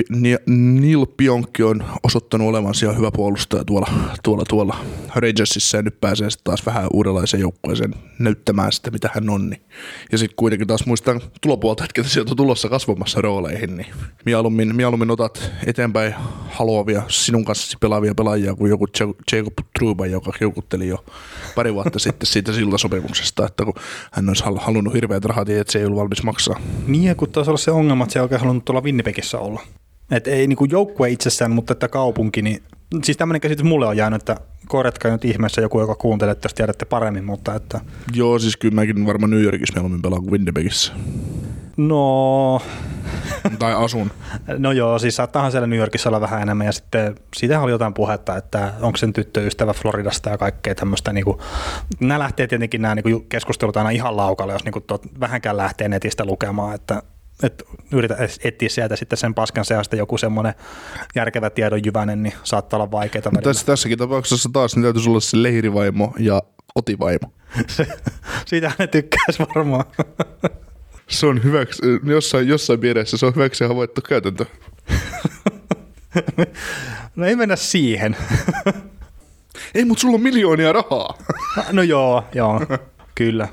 Neil 0.47 1.07
Pionkki 1.17 1.63
on 1.63 1.85
osoittanut 2.03 2.49
olevansa 2.49 2.87
ihan 2.87 2.99
hyvä 2.99 3.11
puolustaja 3.11 3.65
tuolla, 3.65 3.91
tuolla, 4.23 4.45
tuolla 4.49 4.77
Rangersissa 5.15 5.77
ja 5.77 5.83
nyt 5.83 6.01
pääsee 6.01 6.31
sitten 6.31 6.45
taas 6.45 6.67
vähän 6.67 6.87
uudenlaiseen 6.93 7.41
joukkueeseen 7.41 7.95
näyttämään 8.19 8.73
sitä, 8.73 8.91
mitä 8.91 9.11
hän 9.15 9.31
on. 9.31 9.51
Niin. 9.51 9.63
Ja 10.13 10.19
sitten 10.19 10.37
kuitenkin 10.37 10.69
taas 10.69 10.87
muistan 10.87 11.21
tulopuolta, 11.41 11.85
että 11.85 12.03
sieltä 12.03 12.31
on 12.31 12.37
tulossa 12.37 12.69
kasvamassa 12.69 13.21
rooleihin, 13.21 13.77
niin 13.77 13.87
mieluummin, 14.25 14.77
mieluummin 14.77 15.11
otat 15.11 15.51
eteenpäin 15.67 16.15
haluavia 16.51 17.03
sinun 17.09 17.45
kanssasi 17.45 17.77
pelaavia 17.81 18.15
pelaajia 18.15 18.55
kuin 18.55 18.71
joku 18.71 18.87
Jacob 19.33 19.55
Truba, 19.79 20.07
joka 20.07 20.33
keukutteli 20.39 20.89
jo 20.89 21.05
pari 21.55 21.75
vuotta 21.75 21.99
sitten 22.05 22.27
siitä 22.27 22.53
siltasopimuksesta, 22.53 23.47
että 23.47 23.65
kun 23.65 23.75
hän 24.13 24.29
olisi 24.29 24.45
halunnut 24.57 24.95
hirveät 24.95 25.25
rahat 25.25 25.49
että 25.49 25.73
se 25.73 25.79
ei 25.79 25.85
ollut 25.85 25.99
valmis 25.99 26.23
maksaa. 26.23 26.61
Niin 26.87 27.17
kun 27.17 27.31
taisi 27.31 27.51
olla 27.51 27.59
se 27.59 27.71
ongelma, 27.71 28.05
että 28.05 28.13
se 28.13 28.19
ei 28.19 28.23
oikein 28.23 28.41
halunnut 28.41 28.54
tuolla 28.63 28.81
Winnipegissä 28.81 29.39
olla. 29.39 29.61
Et 30.11 30.27
ei 30.27 30.47
niin 30.47 30.71
joukkue 30.71 31.11
itsessään, 31.11 31.51
mutta 31.51 31.73
että 31.73 31.89
kaupunki, 31.89 32.43
niin 32.43 32.63
siis 33.03 33.17
tämmöinen 33.17 33.41
käsitys 33.41 33.65
mulle 33.65 33.87
on 33.87 33.97
jäänyt, 33.97 34.23
että 34.23 34.37
korjatkaa 34.69 35.11
nyt 35.11 35.25
ihmeessä 35.25 35.61
joku, 35.61 35.81
joka 35.81 35.95
kuuntelee, 35.95 36.33
että 36.33 36.49
tiedätte 36.55 36.85
paremmin, 36.85 37.25
mutta 37.25 37.55
että... 37.55 37.81
Joo, 38.15 38.39
siis 38.39 38.57
kyllä 38.57 38.75
mäkin 38.75 39.07
varmaan 39.07 39.31
New 39.31 39.43
Yorkissa 39.43 39.75
mieluummin 39.75 40.03
pelaan 40.03 40.23
kuin 40.23 40.33
Winnipegissä. 40.33 40.93
No... 41.77 42.61
tai 43.59 43.75
asun. 43.75 44.11
No 44.59 44.73
joo, 44.73 44.99
siis 44.99 45.17
saattaahan 45.17 45.51
siellä 45.51 45.67
New 45.67 45.79
Yorkissa 45.79 46.09
olla 46.11 46.21
vähän 46.21 46.43
enemmän, 46.43 46.67
ja 46.67 46.73
sitten 46.73 47.15
siitä 47.37 47.61
oli 47.61 47.73
jotain 47.73 47.95
puhetta, 47.95 48.37
että 48.37 48.73
onko 48.81 48.97
sen 48.97 49.13
tyttöystävä 49.13 49.73
Floridasta 49.73 50.31
ja 50.31 50.39
kaikkea 50.39 50.75
tämmöistä. 50.75 51.13
Niin 51.13 51.25
kuin, 51.25 51.39
nämä 52.01 52.19
lähtee 52.19 52.47
tietenkin 52.47 52.83
nämä 52.83 52.95
niin 52.95 53.27
keskustelut 53.29 53.77
aina 53.77 53.91
ihan 53.91 54.17
laukalle, 54.17 54.53
jos 54.53 54.65
niin 54.65 54.73
kuin, 54.73 54.85
tot, 54.87 55.21
vähänkään 55.21 55.57
lähtee 55.57 55.89
netistä 55.89 56.25
lukemaan, 56.25 56.75
että 56.75 57.03
että 57.43 57.65
yritä 57.93 58.17
etsiä 58.45 58.69
sieltä 58.69 58.97
sitten 58.97 59.17
sen 59.17 59.35
paskan 59.35 59.65
seasta 59.65 59.97
joku 59.97 60.19
semmoinen 60.19 60.55
järkevä 61.15 61.51
tiedon 61.51 61.85
jyvänen, 61.87 62.23
niin 62.23 62.35
saattaa 62.45 62.77
olla 62.77 62.91
vaikeaa. 62.91 63.31
Tässä, 63.43 63.67
tässäkin 63.67 63.99
tapauksessa 63.99 64.49
taas 64.53 64.77
niin 64.77 64.83
täytyisi 64.83 65.09
olla 65.09 65.21
se 65.21 65.43
leirivaimo 65.43 66.15
ja 66.19 66.43
kotivaimo. 66.75 67.33
Siitä 68.47 68.73
ne 68.79 68.87
tykkäisi 68.87 69.43
varmaan. 69.55 69.85
se 71.09 71.27
on 71.27 71.45
hyväksi, 71.45 71.83
jossain, 72.05 72.49
jossain 72.49 72.81
piirissä 72.81 73.17
se 73.17 73.27
on 73.27 73.35
hyväksi 73.35 73.65
havaittu 73.65 74.01
käytäntö. 74.01 74.47
no 77.17 77.27
ei 77.27 77.37
mennä 77.37 77.57
siihen. 77.57 78.17
ei, 79.75 79.85
mutta 79.85 80.01
sulla 80.01 80.15
on 80.15 80.23
miljoonia 80.23 80.73
rahaa. 80.73 81.19
no 81.73 81.83
joo, 81.83 82.25
joo, 82.35 82.61
kyllä, 83.15 83.49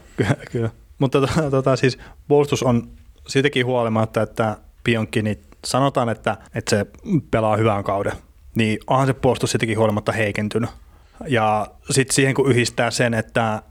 kyllä. 0.52 0.70
Mutta 1.00 1.22
tota, 1.22 1.52
tota, 1.52 1.76
siis 1.76 1.98
puolustus 2.28 2.64
on 2.64 3.01
siitäkin 3.28 3.66
huolimatta, 3.66 4.22
että 4.22 4.58
Pionkki, 4.84 5.22
niin 5.22 5.44
sanotaan, 5.66 6.10
että, 6.10 6.38
että 6.56 6.70
se 6.70 6.86
pelaa 7.32 7.58
hyvän 7.58 7.84
kauden, 7.84 8.14
niin 8.56 8.80
onhan 8.88 9.08
se 9.08 9.14
puolustus 9.14 9.52
siitäkin 9.52 9.78
huolimatta 9.78 10.12
heikentynyt. 10.12 10.70
Ja 11.28 11.68
sitten 11.90 12.16
siihen 12.16 12.34
kun 12.34 12.52
yhdistää 12.52 12.92
sen, 12.92 13.14
että 13.14 13.62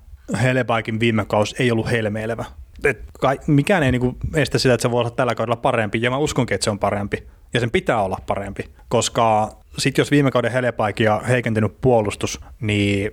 Helebaikin 0.42 1.00
viime 1.00 1.24
kausi 1.24 1.56
ei 1.58 1.70
ollut 1.70 1.90
helmeilevä. 1.90 2.44
Et 2.84 2.98
kai, 3.20 3.38
mikään 3.46 3.82
ei 3.82 3.92
niinku 3.92 4.16
estä 4.34 4.58
sitä, 4.58 4.74
että 4.74 4.82
se 4.82 4.90
voi 4.90 5.00
olla 5.00 5.10
tällä 5.10 5.34
kaudella 5.34 5.56
parempi, 5.56 6.02
ja 6.02 6.10
mä 6.10 6.16
uskonkin, 6.16 6.54
että 6.54 6.64
se 6.64 6.70
on 6.70 6.78
parempi. 6.78 7.26
Ja 7.54 7.60
sen 7.60 7.70
pitää 7.70 8.02
olla 8.02 8.18
parempi, 8.26 8.64
koska 8.88 9.56
sitten 9.78 10.02
jos 10.02 10.10
viime 10.10 10.30
kauden 10.30 10.52
Helebaikia 10.52 11.18
heikentynyt 11.28 11.80
puolustus, 11.80 12.40
niin 12.60 13.12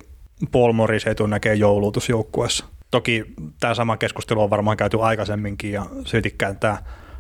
Paul 0.52 0.74
Morris 0.74 1.08
ei 1.08 1.16
tule 1.16 1.30
näkee 1.30 1.54
joulutusjoukkueessa. 1.54 2.66
Toki 2.92 3.26
tämä 3.60 3.74
sama 3.74 3.98
keskustelu 3.98 4.44
on 4.44 4.50
varmaan 4.50 4.78
käyty 4.78 5.02
aikaisemminkin 5.02 5.72
ja 5.72 5.86
siltikään 6.06 6.60
tämä 6.60 6.78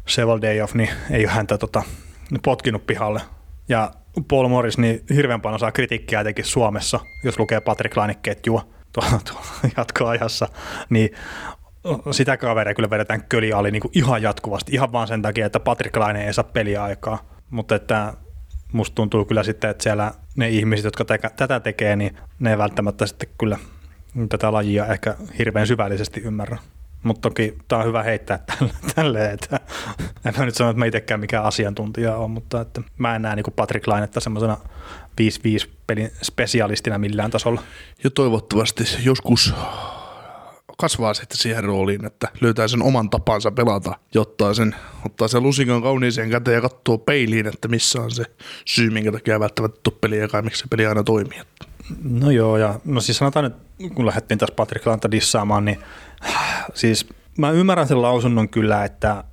Sevaldejoff, 0.07 0.73
niin 0.73 0.89
ei 1.11 1.25
ole 1.25 1.33
häntä 1.33 1.57
tota, 1.57 1.83
potkinut 2.43 2.87
pihalle. 2.87 3.21
Ja 3.69 3.91
Paul 4.27 4.47
Morris 4.47 4.77
niin 4.77 5.03
hirveän 5.15 5.41
paljon 5.41 5.59
saa 5.59 5.71
kritiikkiä 5.71 6.21
etenkin 6.21 6.45
Suomessa, 6.45 6.99
jos 7.23 7.39
lukee 7.39 7.61
Patrick 7.61 7.97
Laine-ketjua 7.97 8.67
tuolla, 8.93 9.19
tuolla 9.29 9.73
jatkoajassa, 9.77 10.47
niin 10.89 11.09
sitä 12.11 12.37
kaveria 12.37 12.73
kyllä 12.73 12.89
vedetään 12.89 13.23
köliali 13.29 13.71
niin 13.71 13.81
kuin 13.81 13.91
ihan 13.95 14.21
jatkuvasti, 14.21 14.71
ihan 14.71 14.91
vaan 14.91 15.07
sen 15.07 15.21
takia, 15.21 15.45
että 15.45 15.59
Patrick 15.59 15.97
Laine 15.97 16.25
ei 16.25 16.33
saa 16.33 16.43
peliaikaa. 16.43 17.37
Mutta 17.49 17.75
että 17.75 18.13
musta 18.73 18.95
tuntuu 18.95 19.25
kyllä 19.25 19.43
sitten, 19.43 19.69
että 19.69 19.83
siellä 19.83 20.11
ne 20.35 20.49
ihmiset, 20.49 20.85
jotka 20.85 21.05
tätä 21.35 21.59
tekee, 21.59 21.95
niin 21.95 22.17
ne 22.39 22.51
ei 22.51 22.57
välttämättä 22.57 23.05
sitten 23.05 23.29
kyllä 23.37 23.57
tätä 24.29 24.51
lajia 24.51 24.85
ehkä 24.85 25.15
hirveän 25.37 25.67
syvällisesti 25.67 26.21
ymmärrä. 26.21 26.57
Mutta 27.03 27.29
toki 27.29 27.57
tämä 27.67 27.79
on 27.81 27.87
hyvä 27.87 28.03
heittää 28.03 28.37
tälle, 28.37 28.73
tälle 28.95 29.31
että 29.31 29.59
en 30.25 30.33
mä 30.37 30.45
nyt 30.45 30.55
sano, 30.55 30.69
että 30.69 30.79
mä 30.79 30.85
itsekään 30.85 31.19
mikään 31.19 31.43
asiantuntija 31.43 32.15
on, 32.15 32.31
mutta 32.31 32.61
että 32.61 32.81
mä 32.97 33.15
en 33.15 33.21
näe 33.21 33.35
niin 33.35 33.45
Patrick 33.55 33.87
Lainetta 33.87 34.19
semmoisena 34.19 34.57
5-5 35.21 35.69
pelin 35.87 36.11
spesialistina 36.21 36.97
millään 36.97 37.31
tasolla. 37.31 37.61
Ja 38.03 38.09
toivottavasti 38.09 38.83
joskus 39.03 39.53
kasvaa 40.77 41.13
sitten 41.13 41.37
siihen 41.37 41.63
rooliin, 41.63 42.05
että 42.05 42.27
löytää 42.41 42.67
sen 42.67 42.83
oman 42.83 43.09
tapansa 43.09 43.51
pelata 43.51 43.95
ja 44.13 44.21
ottaa 44.21 44.53
sen, 44.53 44.75
ottaa 45.05 45.27
sen 45.27 45.43
lusikan 45.43 45.81
kauniiseen 45.81 46.29
käteen 46.29 46.55
ja 46.55 46.61
katsoo 46.61 46.97
peiliin, 46.97 47.47
että 47.47 47.67
missä 47.67 48.01
on 48.01 48.11
se 48.11 48.23
syy, 48.65 48.89
minkä 48.89 49.11
takia 49.11 49.39
välttämättä 49.39 49.79
tuu 49.83 49.97
peliä 50.01 50.27
ja 50.33 50.41
miksi 50.41 50.59
se 50.59 50.67
peli 50.69 50.85
aina 50.85 51.03
toimii. 51.03 51.39
No 52.03 52.31
joo, 52.31 52.57
ja 52.57 52.79
no 52.85 53.01
siis 53.01 53.17
sanotaan 53.17 53.43
nyt, 53.43 53.66
kun 53.93 54.05
lähdettiin 54.05 54.37
tässä 54.37 54.55
Patrick 54.55 54.85
Lanta 54.85 55.11
dissaamaan, 55.11 55.65
niin 55.65 55.79
siis 56.73 57.09
mä 57.37 57.51
ymmärrän 57.51 57.87
sen 57.87 58.01
lausunnon 58.01 58.49
kyllä, 58.49 58.85
että 58.85 59.23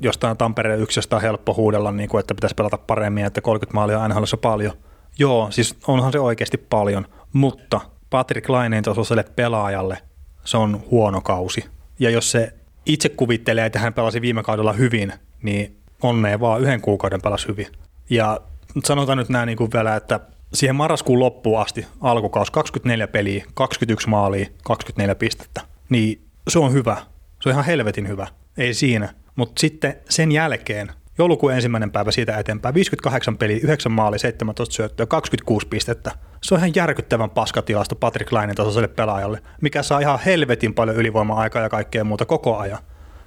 jostain 0.00 0.36
Tampereen 0.36 0.80
yksestä 0.80 1.16
on 1.16 1.22
helppo 1.22 1.54
huudella, 1.54 1.92
niin 1.92 2.08
kuin, 2.08 2.20
että 2.20 2.34
pitäisi 2.34 2.54
pelata 2.54 2.78
paremmin, 2.78 3.24
että 3.24 3.40
30 3.40 3.74
maalia 3.74 3.98
on 3.98 4.02
aina 4.02 4.26
paljon. 4.42 4.72
Joo, 5.18 5.50
siis 5.50 5.76
onhan 5.86 6.12
se 6.12 6.20
oikeasti 6.20 6.58
paljon, 6.58 7.06
mutta 7.32 7.80
Patrick 8.10 8.48
Laineen 8.48 8.84
tasoiselle 8.84 9.24
pelaajalle 9.36 9.98
se 10.44 10.56
on 10.56 10.82
huono 10.90 11.20
kausi. 11.20 11.64
Ja 11.98 12.10
jos 12.10 12.30
se 12.30 12.52
itse 12.86 13.08
kuvittelee, 13.08 13.66
että 13.66 13.78
hän 13.78 13.94
pelasi 13.94 14.20
viime 14.20 14.42
kaudella 14.42 14.72
hyvin, 14.72 15.12
niin 15.42 15.76
onnea 16.02 16.40
vaan 16.40 16.60
yhden 16.60 16.80
kuukauden 16.80 17.22
pelasi 17.22 17.48
hyvin. 17.48 17.66
Ja 18.10 18.40
sanotaan 18.84 19.18
nyt 19.18 19.28
näin 19.28 19.46
niin 19.46 19.56
kuin 19.56 19.70
vielä, 19.72 19.96
että 19.96 20.20
siihen 20.52 20.76
marraskuun 20.76 21.18
loppuun 21.18 21.60
asti 21.60 21.86
alkukaus 22.00 22.50
24 22.50 23.08
peliä, 23.08 23.44
21 23.54 24.08
maalia, 24.08 24.46
24 24.64 25.14
pistettä, 25.14 25.60
niin 25.88 26.20
se 26.48 26.58
on 26.58 26.72
hyvä. 26.72 26.96
Se 27.40 27.48
on 27.48 27.52
ihan 27.52 27.64
helvetin 27.64 28.08
hyvä. 28.08 28.26
Ei 28.58 28.74
siinä. 28.74 29.14
Mutta 29.36 29.60
sitten 29.60 29.96
sen 30.08 30.32
jälkeen, 30.32 30.92
joulukuun 31.18 31.52
ensimmäinen 31.52 31.90
päivä 31.90 32.10
siitä 32.10 32.38
eteenpäin, 32.38 32.74
58 32.74 33.36
peliä, 33.38 33.60
9 33.62 33.92
maalia, 33.92 34.18
17 34.18 34.74
syöttöä, 34.74 35.06
26 35.06 35.66
pistettä. 35.66 36.10
Se 36.42 36.54
on 36.54 36.60
ihan 36.60 36.74
järkyttävän 36.74 37.30
paskatilasto 37.30 37.94
Patrick 37.94 38.32
Lainin 38.32 38.56
tasoiselle 38.56 38.88
pelaajalle, 38.88 39.42
mikä 39.60 39.82
saa 39.82 40.00
ihan 40.00 40.18
helvetin 40.26 40.74
paljon 40.74 40.96
ylivoima-aikaa 40.96 41.62
ja 41.62 41.68
kaikkea 41.68 42.04
muuta 42.04 42.24
koko 42.24 42.58
ajan. 42.58 42.78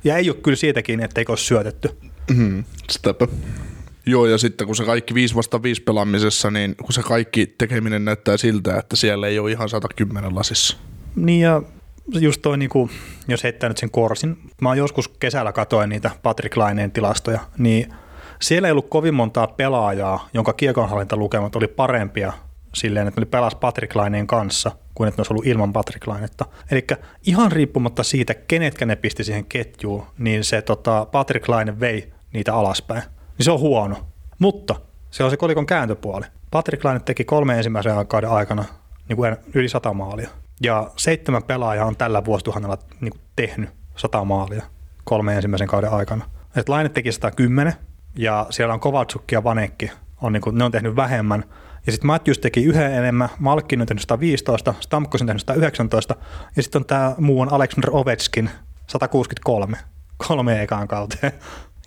Ja 0.04 0.18
ei 0.18 0.30
ole 0.30 0.38
kyllä 0.38 0.56
siitäkin, 0.56 1.00
etteikö 1.00 1.32
ole 1.32 1.38
syötetty. 1.38 1.98
Mm. 2.36 2.64
Joo, 4.08 4.26
ja 4.26 4.38
sitten 4.38 4.68
kun 4.68 4.76
se 4.76 4.86
kaikki 4.86 5.14
5 5.14 5.36
vasta 5.36 5.64
5 5.64 5.82
pelaamisessa, 5.82 6.52
niin 6.52 6.76
kun 6.76 6.94
se 6.94 7.04
kaikki 7.04 7.56
tekeminen 7.58 8.06
näyttää 8.06 8.38
siltä, 8.38 8.78
että 8.78 8.96
siellä 8.96 9.28
ei 9.28 9.40
ole 9.40 9.52
ihan 9.52 9.70
110 9.70 10.36
lasissa. 10.36 10.78
Niin 11.16 11.42
ja 11.42 11.62
just 12.20 12.42
toi, 12.42 12.58
niin 12.58 12.70
kuin, 12.70 12.90
jos 13.28 13.44
heittää 13.44 13.70
nyt 13.70 13.78
sen 13.78 13.92
korsin, 13.92 14.38
mä 14.62 14.70
oon 14.70 14.78
joskus 14.78 15.08
kesällä 15.08 15.52
katoin 15.52 15.90
niitä 15.90 16.12
Patrick 16.24 16.58
Laineen 16.58 16.92
tilastoja, 16.92 17.40
niin 17.58 17.94
siellä 18.42 18.68
ei 18.68 18.72
ollut 18.72 18.90
kovin 18.90 19.14
montaa 19.14 19.48
pelaajaa, 19.48 20.30
jonka 20.34 20.54
kiekonhallintalukemat 20.54 21.56
oli 21.56 21.68
parempia 21.68 22.34
silleen, 22.74 23.08
että 23.08 23.22
ne 23.22 23.26
pelas 23.26 23.56
Patrick 23.56 23.96
Laineen 23.96 24.28
kanssa, 24.28 24.72
kuin 24.96 25.08
että 25.08 25.20
ne 25.20 25.22
olisi 25.22 25.34
ollut 25.34 25.48
ilman 25.48 25.74
Patrick 25.74 26.08
Lainetta. 26.08 26.46
Eli 26.72 26.88
ihan 27.26 27.52
riippumatta 27.52 28.04
siitä, 28.04 28.34
kenetkä 28.34 28.86
ne 28.86 28.96
pisti 28.96 29.24
siihen 29.24 29.46
ketjuun, 29.46 30.06
niin 30.18 30.44
se 30.44 30.62
tota, 30.62 31.08
Patrick 31.12 31.48
Laine 31.50 31.80
vei 31.80 32.14
niitä 32.34 32.54
alaspäin. 32.54 33.04
Niin 33.38 33.46
se 33.46 33.51
on 33.51 33.60
huono. 33.60 33.98
Mutta 34.39 34.75
se 35.12 35.24
on 35.24 35.29
se 35.29 35.38
kolikon 35.38 35.65
kääntöpuoli. 35.65 36.25
Patrick 36.51 36.84
Laine 36.84 37.00
teki 37.00 37.24
kolme 37.24 37.58
ensimmäisen 37.58 38.08
kauden 38.08 38.29
aikana 38.29 38.65
niin 39.10 39.17
kuin 39.17 39.38
yli 39.53 39.70
sata 39.70 39.94
maalia. 39.94 40.29
Ja 40.62 40.91
seitsemän 40.96 41.44
pelaajaa 41.44 41.86
on 41.86 41.96
tällä 41.96 42.25
vuosituhannella 42.25 42.77
niin 43.01 43.12
kuin 43.12 43.22
tehnyt 43.36 43.70
sata 43.96 44.25
maalia 44.25 44.63
kolme 45.03 45.36
ensimmäisen 45.36 45.67
kauden 45.67 45.91
aikana. 45.91 46.25
Et 46.56 46.70
Laine 46.70 46.89
teki 46.89 47.12
110 47.12 47.74
ja 48.15 48.48
siellä 48.50 48.74
on 48.74 48.79
Kovaltsukki 48.79 49.36
ja 49.36 49.44
Vanekki, 49.44 49.91
on 50.22 50.34
niin 50.34 50.41
kuin, 50.41 50.58
ne 50.58 50.63
on 50.63 50.72
tehnyt 50.72 50.96
vähemmän. 50.96 51.44
Ja 51.86 51.91
sitten 51.91 52.08
Matthews 52.08 52.39
teki 52.39 52.63
yhden 52.63 52.94
enemmän, 52.94 53.29
Malkin 53.39 53.82
on 53.82 53.88
tehnyt 53.88 54.01
115, 54.01 54.74
Stamkos 54.79 55.22
on 55.22 55.27
tehnyt 55.27 55.44
119 55.48 56.15
ja 56.56 56.63
sitten 56.63 56.79
on 56.79 56.86
tämä 56.86 57.15
muu 57.17 57.41
on 57.41 57.53
Alexander 57.53 57.89
Ovechkin 57.94 58.50
163 58.88 59.77
kolme 60.27 60.62
ekaan 60.62 60.88
kauteen. 60.88 61.32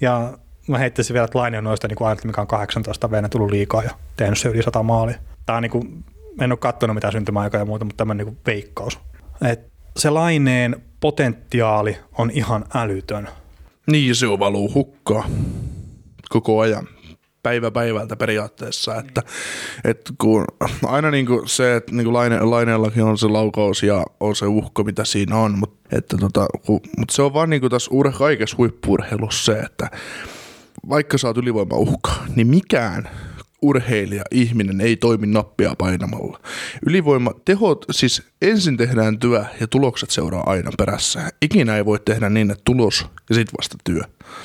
Ja 0.01 0.33
mä 0.71 0.79
heittäisin 0.79 1.15
vielä, 1.15 1.25
että 1.25 1.39
Laine 1.39 1.59
on 1.59 1.65
noista 1.65 1.89
niin 1.89 1.97
ainut, 2.01 2.25
mikä 2.25 2.41
on 2.41 2.47
18 2.47 3.11
vuonna 3.11 3.29
tullut 3.29 3.51
liikaa 3.51 3.83
ja 3.83 3.91
tehnyt 4.17 4.39
se 4.39 4.49
yli 4.49 4.63
100 4.63 4.83
maalia. 4.83 5.19
Tämä 5.47 5.57
on 5.57 5.63
niin 5.63 5.71
kuin, 5.71 6.05
en 6.41 6.53
ole 6.53 6.59
katsonut 6.59 6.95
mitään 6.95 7.13
syntymäaikaa 7.13 7.61
ja 7.61 7.65
muuta, 7.65 7.85
mutta 7.85 7.97
tämmöinen 7.97 8.27
niin 8.27 8.39
veikkaus. 8.47 8.99
Et 9.51 9.61
se 9.97 10.11
Laineen 10.11 10.83
potentiaali 11.01 11.97
on 12.19 12.31
ihan 12.31 12.65
älytön. 12.75 13.29
Niin, 13.87 14.15
se 14.15 14.27
on 14.27 14.39
valuu 14.39 14.75
hukkaa 14.75 15.25
koko 16.29 16.61
ajan 16.61 16.89
päivä 17.43 17.71
päivältä 17.71 18.17
periaatteessa, 18.17 18.97
että, 18.97 19.23
että 19.85 20.13
kun 20.19 20.45
aina 20.87 21.11
niin 21.11 21.27
kuin 21.27 21.49
se, 21.49 21.77
että 21.77 21.93
niin 21.93 22.05
kuin 22.05 22.15
laine, 22.15 22.41
laineellakin 22.41 23.05
on 23.05 23.19
se 23.19 23.27
laukaus 23.27 23.83
ja 23.83 24.05
on 24.21 24.37
se 24.37 24.47
uhko, 24.47 24.85
mitä 24.85 25.05
siinä 25.05 25.37
on, 25.37 25.59
mutta, 25.59 25.97
että 25.97 26.17
tota, 26.17 26.47
kun, 26.67 26.81
mutta 26.99 27.15
se 27.15 27.23
on 27.23 27.35
vaan 27.35 27.51
niin 27.51 27.61
kuin 27.61 27.71
tässä 27.71 27.91
ur, 27.95 28.13
kaikessa 28.13 28.57
huippurheilussa 28.57 29.53
se, 29.53 29.59
että 29.59 29.91
vaikka 30.89 31.19
sä 31.19 31.29
oot 31.29 31.39
ylivoimauhka, 31.39 32.11
niin 32.37 32.47
mikään 32.47 33.09
urheilija, 33.63 34.23
ihminen 34.31 34.81
ei 34.81 34.97
toimi 34.97 35.27
nappia 35.27 35.75
painamalla. 35.79 36.41
Ylivoima, 36.87 37.33
tehot, 37.45 37.85
siis 37.91 38.23
ensin 38.43 38.77
tehdään 38.77 39.19
työ 39.19 39.45
ja 39.61 39.67
tulokset 39.67 40.11
seuraa 40.11 40.51
aina 40.51 40.71
perässä. 40.79 41.31
Ikinä 41.43 41.77
ei 41.77 41.85
voi 41.85 41.99
tehdä 42.05 42.31
niin, 42.31 42.51
että 42.51 42.63
tulos 42.65 43.07
ja 43.29 43.35
sitten 43.35 43.55
vasta 43.59 43.77
työ. 43.85 44.03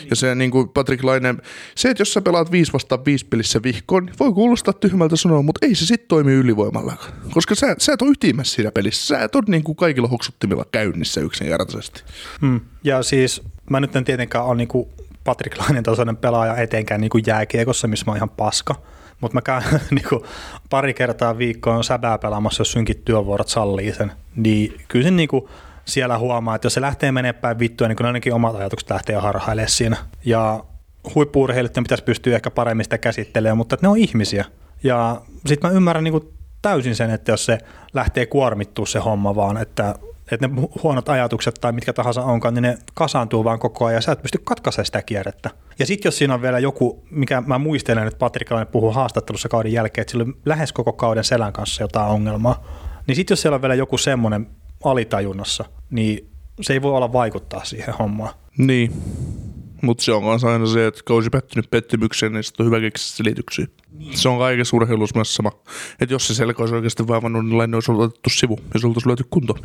Ja 0.09 0.15
se 0.15 0.35
niin 0.35 0.51
kuin 0.51 0.69
Patrick 0.69 1.03
Laine, 1.03 1.35
se, 1.75 1.89
että 1.89 2.01
jos 2.01 2.13
sä 2.13 2.21
pelaat 2.21 2.51
5 2.51 2.73
vastaan 2.73 3.05
5 3.05 3.25
pelissä 3.25 3.63
vihkoon, 3.63 4.05
niin 4.05 4.15
voi 4.19 4.33
kuulostaa 4.33 4.73
tyhmältä 4.73 5.15
sanoa, 5.15 5.41
mutta 5.41 5.65
ei 5.65 5.75
se 5.75 5.85
sitten 5.85 6.07
toimi 6.07 6.33
ylivoimalla. 6.33 6.97
Koska 7.31 7.55
sä, 7.55 7.75
sä 7.79 7.93
et 7.93 8.01
ole 8.01 8.11
ytimessä 8.11 8.55
siinä 8.55 8.71
pelissä. 8.71 9.07
Sä 9.07 9.23
et 9.23 9.35
ole 9.35 9.43
niin 9.47 9.63
kuin 9.63 9.75
kaikilla 9.75 10.07
hoksuttimilla 10.07 10.65
käynnissä 10.71 11.21
yksinkertaisesti. 11.21 12.03
Hmm. 12.41 12.61
Ja 12.83 13.03
siis 13.03 13.41
mä 13.69 13.79
nyt 13.79 13.95
en 13.95 14.05
tietenkään 14.05 14.45
ole 14.45 14.55
niin 14.55 14.67
kuin 14.67 14.89
Patrick 15.25 15.57
Lainen 15.59 15.83
tasoinen 15.83 16.17
pelaaja 16.17 16.55
etenkään 16.55 17.01
niin 17.01 17.09
kuin 17.09 17.23
jääkiekossa, 17.27 17.87
missä 17.87 18.05
mä 18.05 18.11
oon 18.11 18.17
ihan 18.17 18.29
paska. 18.29 18.75
Mutta 19.21 19.35
mä 19.35 19.41
käyn 19.41 19.63
niin 19.91 20.05
kuin, 20.09 20.23
pari 20.69 20.93
kertaa 20.93 21.37
viikkoon 21.37 21.83
säbää 21.83 22.17
pelaamassa, 22.17 22.61
jos 22.61 22.71
synkit 22.71 23.05
työvuorot 23.05 23.47
sallii 23.47 23.93
sen. 23.93 24.11
Niin 24.35 24.81
kyllä 24.87 25.03
se 25.03 25.11
niin 25.11 25.29
kuin, 25.29 25.45
siellä 25.85 26.17
huomaa, 26.17 26.55
että 26.55 26.65
jos 26.65 26.73
se 26.73 26.81
lähtee 26.81 27.11
menemään 27.11 27.41
päin 27.41 27.59
vittua, 27.59 27.87
niin 27.87 27.95
kyllä 27.95 28.07
ainakin 28.07 28.33
omat 28.33 28.55
ajatukset 28.55 28.89
lähtee 28.89 29.15
harhailemaan 29.15 29.69
siinä. 29.69 29.97
Ja 30.25 30.63
huippuurheilijoiden 31.15 31.83
pitäisi 31.83 32.03
pystyä 32.03 32.35
ehkä 32.35 32.51
paremmin 32.51 32.83
sitä 32.83 32.97
käsittelemään, 32.97 33.57
mutta 33.57 33.77
ne 33.81 33.87
on 33.87 33.97
ihmisiä. 33.97 34.45
Ja 34.83 35.21
sitten 35.45 35.71
mä 35.71 35.77
ymmärrän 35.77 36.03
niin 36.03 36.11
kuin 36.11 36.33
täysin 36.61 36.95
sen, 36.95 37.09
että 37.09 37.31
jos 37.31 37.45
se 37.45 37.57
lähtee 37.93 38.25
kuormittua 38.25 38.85
se 38.85 38.99
homma 38.99 39.35
vaan, 39.35 39.57
että 39.57 39.95
että 40.31 40.47
ne 40.47 40.67
huonot 40.83 41.09
ajatukset 41.09 41.55
tai 41.61 41.71
mitkä 41.71 41.93
tahansa 41.93 42.23
onkaan, 42.23 42.53
niin 42.53 42.61
ne 42.61 42.77
kasaantuu 42.93 43.43
vaan 43.43 43.59
koko 43.59 43.85
ajan 43.85 43.97
ja 43.97 44.01
sä 44.01 44.11
et 44.11 44.21
pysty 44.21 44.37
katkaisemaan 44.43 44.85
sitä 44.85 45.01
kierrettä. 45.01 45.49
Ja 45.79 45.85
sitten 45.85 46.07
jos 46.07 46.17
siinä 46.17 46.33
on 46.33 46.41
vielä 46.41 46.59
joku, 46.59 47.03
mikä 47.11 47.41
mä 47.41 47.57
muistelen, 47.57 48.07
että 48.07 48.19
Patrik 48.19 48.49
puhuu 48.71 48.91
haastattelussa 48.91 49.49
kauden 49.49 49.73
jälkeen, 49.73 50.01
että 50.01 50.11
sillä 50.11 50.23
on 50.23 50.33
lähes 50.45 50.73
koko 50.73 50.93
kauden 50.93 51.23
selän 51.23 51.53
kanssa 51.53 51.83
jotain 51.83 52.11
ongelmaa, 52.11 52.63
niin 53.07 53.15
sitten 53.15 53.31
jos 53.31 53.41
siellä 53.41 53.55
on 53.55 53.61
vielä 53.61 53.75
joku 53.75 53.97
semmoinen 53.97 54.47
alitajunnassa, 54.83 55.65
niin 55.89 56.29
se 56.61 56.73
ei 56.73 56.81
voi 56.81 56.91
olla 56.91 57.13
vaikuttaa 57.13 57.65
siihen 57.65 57.93
hommaan. 57.93 58.33
Niin, 58.57 58.91
mutta 59.81 60.03
se 60.03 60.11
on 60.11 60.23
myös 60.23 60.43
aina 60.43 60.65
se, 60.65 60.87
että 60.87 61.01
kausi 61.05 61.29
pettynyt 61.29 61.69
pettymykseen, 61.69 62.33
niin 62.33 62.43
sitten 62.43 62.63
on 62.63 62.71
hyvä 62.71 62.79
keksiä 62.79 63.17
selityksiä. 63.17 63.67
Niin. 63.91 64.17
Se 64.17 64.29
on 64.29 64.37
kaikessa 64.37 64.77
urheilussa 64.77 65.15
myös 65.15 65.35
sama. 65.35 65.51
Että 65.99 66.13
jos 66.13 66.27
se 66.27 66.33
selkä 66.33 66.63
olisi 66.63 66.75
oikeasti 66.75 67.07
vaivannut, 67.07 67.45
niin 67.45 67.75
olisi 67.75 67.91
otettu 67.91 68.29
sivu 68.29 68.59
ja 68.73 68.79
se 68.79 68.87
oltaisiin 68.87 69.09
löyty 69.09 69.23
kunto. 69.29 69.57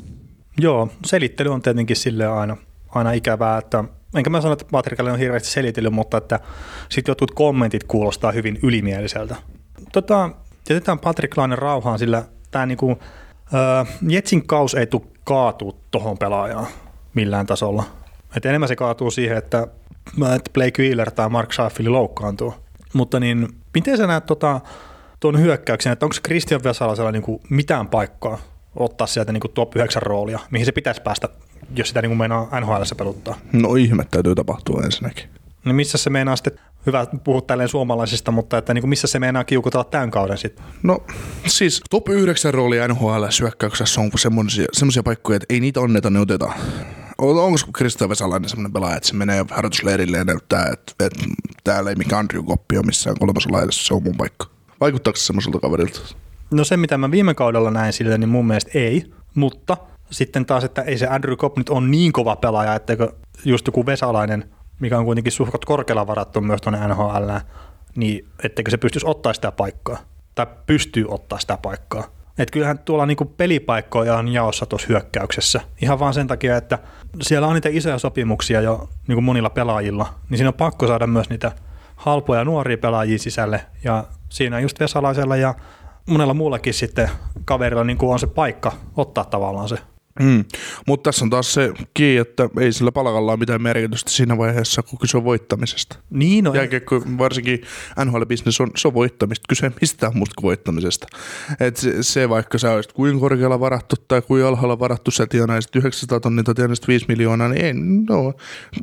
Joo, 0.59 0.88
selittely 1.07 1.52
on 1.52 1.62
tietenkin 1.62 1.97
sille 1.97 2.26
aina, 2.26 2.57
aina 2.88 3.12
ikävää, 3.12 3.59
että 3.59 3.85
enkä 4.14 4.30
mä 4.30 4.40
sano, 4.40 4.52
että 4.52 4.64
Patrikalle 4.71 5.12
on 5.12 5.19
hirveästi 5.19 5.49
selitellyt, 5.49 5.92
mutta 5.92 6.16
että 6.16 6.40
sitten 6.88 7.11
jotkut 7.11 7.30
kommentit 7.30 7.85
kuulostaa 7.85 8.33
hyvin 8.33 8.59
ylimieliseltä. 8.62 9.37
Tota, 9.92 10.30
jätetään 10.71 10.99
Patrick 10.99 11.37
Lainen 11.37 11.59
rauhaan, 11.59 11.99
sillä 11.99 12.25
tämä 12.50 12.66
niinku, 12.66 12.99
Jetsin 14.09 14.47
kaus 14.47 14.75
ei 14.75 14.87
tule 14.87 15.02
kaatua 15.25 15.73
tuohon 15.90 16.19
pelaajaan 16.19 16.66
millään 17.14 17.47
tasolla. 17.47 17.85
Et 18.37 18.47
enemmän 18.47 18.69
se 18.69 18.76
kaatuu 18.76 19.11
siihen, 19.11 19.37
että 19.37 19.66
että 20.35 20.50
Blake 20.52 20.83
Wheeler 20.83 21.11
tai 21.11 21.28
Mark 21.28 21.52
Scheifele 21.52 21.88
loukkaantuu. 21.88 22.54
Mutta 22.92 23.21
niin, 23.21 23.49
miten 23.75 23.97
sä 23.97 24.07
näet 24.07 24.26
tota, 24.26 24.61
tuon 25.21 25.40
hyökkäyksen, 25.40 25.92
että 25.92 26.07
onko 26.07 26.16
Christian 26.26 26.64
Vesalasella 26.64 27.12
niin 27.12 27.23
kuin 27.23 27.40
mitään 27.50 27.88
paikkaa 27.88 28.38
ottaa 28.77 29.07
sieltä 29.07 29.33
niin 29.33 29.41
kuin 29.41 29.53
top 29.53 29.77
9 29.77 30.03
roolia, 30.03 30.39
mihin 30.50 30.67
se 30.67 30.73
pitäisi 30.73 31.03
päästä, 31.03 31.29
jos 31.77 31.89
sitä 31.89 32.03
niin 32.03 32.11
kuin 32.11 32.19
meinaa 32.19 32.61
NHL 32.61 32.83
peluttaa? 32.97 33.39
No 33.53 33.75
ihme 33.75 34.07
täytyy 34.11 34.35
tapahtua 34.35 34.83
ensinnäkin. 34.85 35.25
No 35.65 35.73
missä 35.73 35.99
se 35.99 36.11
meinaa 36.11 36.37
sitten, 36.37 36.61
hyvä 36.87 37.07
puhua 37.25 37.41
tälleen 37.41 37.69
suomalaisista, 37.69 38.31
mutta 38.31 38.59
että 38.59 38.75
niin 38.75 38.83
kuin 38.83 38.89
missä 38.89 39.07
se 39.07 39.19
meinaa 39.19 39.45
kiukutella 39.45 39.85
tämän 39.85 40.11
kauden 40.11 40.39
sitten? 40.39 40.65
No 40.83 40.99
siis 41.47 41.81
top 41.91 42.09
9 42.09 42.55
rooli 42.55 42.89
NHL 42.89 43.25
syökkäyksessä 43.31 44.00
on 44.00 44.11
semmoisia 44.73 45.03
paikkoja, 45.03 45.37
että 45.37 45.47
ei 45.49 45.61
niitä 45.61 45.81
onneta, 45.81 46.11
ne 46.11 46.21
otetaan. 46.21 46.61
Onko 47.19 47.59
Kristo 47.73 48.09
Vesalainen 48.09 48.50
semmoinen 48.50 48.73
pelaaja, 48.73 48.97
että 48.97 49.09
se 49.09 49.15
menee 49.15 49.45
harjoitusleirille 49.50 50.17
ja 50.17 50.25
näyttää, 50.25 50.67
että, 50.73 50.93
että 51.00 51.25
täällä 51.65 51.91
ei 51.91 51.97
mikään 51.97 52.21
Andrew 52.21 52.45
Koppi 52.45 52.77
ole 52.77 52.87
missään 52.87 53.17
kolmasella 53.19 53.62
edessä, 53.62 53.87
se 53.87 53.95
on 53.95 54.03
mun 54.03 54.17
paikka. 54.17 54.47
Vaikuttaako 54.81 55.17
se 55.17 55.25
semmoiselta 55.25 55.59
kaverilta? 55.59 56.00
No 56.50 56.64
se, 56.64 56.76
mitä 56.76 56.99
mä 56.99 57.11
viime 57.11 57.35
kaudella 57.35 57.71
näin 57.71 57.92
sille, 57.92 58.19
niin 58.19 58.28
mun 58.28 58.47
mielestä 58.47 58.71
ei, 58.75 59.12
mutta 59.35 59.76
sitten 60.11 60.47
taas, 60.47 60.64
että 60.64 60.83
ei 60.83 60.99
se 60.99 61.07
Andrew 61.07 61.37
Kopp 61.37 61.59
nyt 61.59 61.69
on 61.69 61.90
niin 61.90 62.12
kova 62.12 62.37
pelaaja, 62.37 62.75
etteikö 62.75 63.12
just 63.45 63.66
joku 63.66 63.87
Vesalainen, 63.87 64.50
mikä 64.80 64.99
on 64.99 65.04
kuitenkin 65.04 65.33
suhkat 65.33 65.64
korkealla 65.64 66.07
varattu 66.07 66.40
myös 66.40 66.61
tuonne 66.61 66.88
NHL, 66.88 67.30
niin 67.97 68.28
etteikö 68.45 68.71
se 68.71 68.76
pystyisi 68.76 69.07
ottaa 69.07 69.33
sitä 69.33 69.52
paikkaa, 69.52 69.99
tai 70.35 70.47
pystyy 70.66 71.07
ottaa 71.09 71.38
sitä 71.38 71.59
paikkaa. 71.62 72.04
Että 72.38 72.52
kyllähän 72.52 72.78
tuolla 72.78 73.07
niinku 73.07 73.25
pelipaikkoja 73.25 74.16
on 74.16 74.28
jaossa 74.28 74.66
tuossa 74.66 74.88
hyökkäyksessä. 74.88 75.61
Ihan 75.83 75.99
vaan 75.99 76.14
sen 76.14 76.26
takia, 76.26 76.57
että 76.57 76.78
siellä 77.23 77.47
on 77.47 77.54
niitä 77.54 77.69
isoja 77.73 77.99
sopimuksia 77.99 78.61
jo 78.61 78.88
niinku 79.09 79.21
monilla 79.21 79.50
pelaajilla, 79.50 80.14
niin 80.30 80.38
siinä 80.38 80.49
on 80.49 80.54
pakko 80.54 80.87
saada 80.87 81.07
myös 81.07 81.30
niitä 81.30 81.52
halpoja 81.97 82.45
nuoria 82.45 82.78
pelaajia 82.78 83.19
sisälle. 83.19 83.66
Ja 83.85 84.04
siinä 84.28 84.61
just 84.61 84.80
Vesalaisella 84.80 85.37
ja 85.37 85.54
monella 86.07 86.35
muullakin 86.35 86.75
sitten 86.75 87.11
kaverilla 87.45 87.85
niin 87.85 87.99
on 88.00 88.19
se 88.19 88.26
paikka 88.26 88.73
ottaa 88.97 89.25
tavallaan 89.25 89.69
se 89.69 89.78
Mm. 90.21 90.45
Mutta 90.87 91.09
tässä 91.09 91.25
on 91.25 91.30
taas 91.30 91.54
se 91.54 91.73
kiinni, 91.95 92.16
että 92.16 92.49
ei 92.61 92.73
sillä 92.73 92.92
palkalla 92.92 93.33
ole 93.33 93.38
mitään 93.38 93.62
merkitystä 93.62 94.11
siinä 94.11 94.38
vaiheessa, 94.38 94.83
kun 94.83 94.99
kyse 94.99 95.16
on 95.16 95.25
voittamisesta. 95.25 95.97
Niin 96.11 96.45
no. 96.45 96.54
Jälkeen, 96.54 96.83
varsinkin 97.19 97.61
NHL-business 98.04 98.61
on, 98.61 98.71
se 98.76 98.88
on 98.88 98.95
voittamista, 98.95 99.45
kyse 99.49 99.73
mistään 99.80 100.12
muusta 100.16 100.35
kuin 100.37 100.49
voittamisesta. 100.49 101.07
Et 101.61 101.76
se, 101.76 102.02
se, 102.02 102.28
vaikka 102.28 102.59
sä 102.59 102.73
olisit 102.73 102.92
kuin 102.92 103.21
korkealla 103.21 103.61
varattu 103.61 103.97
tai 104.09 104.23
kuin 104.23 104.45
alhaalla 104.45 104.78
varattu, 104.78 105.11
sä 105.11 105.26
tienaisit 105.26 105.76
900 105.76 106.21
tonnia 106.21 106.45
tai 106.45 106.54
tienaisit 106.54 106.88
5 106.88 107.04
miljoonaa, 107.09 107.49
niin 107.49 107.64
ei, 107.64 107.73
no, 108.09 108.33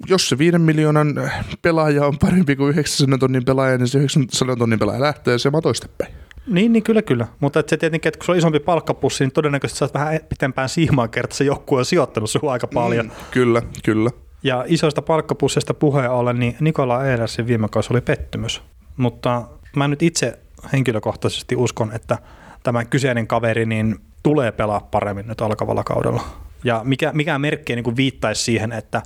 jos 0.08 0.30
se 0.30 0.38
5 0.38 0.58
miljoonan 0.58 1.14
pelaaja 1.62 2.06
on 2.06 2.18
parempi 2.18 2.56
kuin 2.56 2.70
900 2.70 3.18
tonnin 3.18 3.46
pelaaja, 3.46 3.78
niin 3.78 3.88
se 3.88 3.98
900 3.98 4.56
tonnin 4.56 4.80
pelaaja 4.80 5.02
lähtee 5.02 5.40
se 5.40 5.50
matoistepäin. 5.50 6.27
Niin, 6.48 6.74
niin 6.74 6.84
kyllä, 6.84 7.02
kyllä. 7.02 7.28
Mutta 7.40 7.64
se 7.68 7.78
tietenkin, 7.78 8.08
että 8.08 8.18
kun 8.18 8.26
se 8.26 8.32
on 8.32 8.38
isompi 8.38 8.60
palkkapussi, 8.60 9.24
niin 9.24 9.32
todennäköisesti 9.32 9.80
saat 9.80 9.94
vähän 9.94 10.20
pitempään 10.30 10.70
siimaan 10.70 11.10
kertaa, 11.10 11.38
se 11.38 11.44
joukkue 11.44 11.80
on 11.80 11.86
sijoittanut 11.86 12.30
sinua 12.30 12.52
aika 12.52 12.68
paljon. 12.68 13.06
Mm, 13.06 13.12
kyllä, 13.32 13.62
kyllä. 13.84 14.12
Ja 14.44 14.66
isoista 14.68 15.02
palkkapusseista 15.02 15.74
puheen 15.74 16.12
ollen, 16.12 16.40
niin 16.40 16.56
Nikola 16.60 17.06
Eilersin 17.06 17.48
viime 17.48 17.68
kausi 17.72 17.94
oli 17.94 18.02
pettymys. 18.02 18.62
Mutta 18.98 19.44
mä 19.76 19.88
nyt 19.88 20.02
itse 20.02 20.40
henkilökohtaisesti 20.74 21.56
uskon, 21.56 21.92
että 21.96 22.18
tämä 22.64 22.86
kyseinen 22.86 23.28
kaveri 23.28 23.66
niin 23.66 23.96
tulee 24.24 24.52
pelaa 24.52 24.88
paremmin 24.92 25.28
nyt 25.28 25.42
alkavalla 25.42 25.84
kaudella. 25.84 26.24
Ja 26.64 26.82
mikä, 26.84 27.12
mikä 27.14 27.40
merkki 27.40 27.76
niin 27.76 27.96
viittaisi 27.96 28.44
siihen, 28.44 28.72
että 28.72 29.02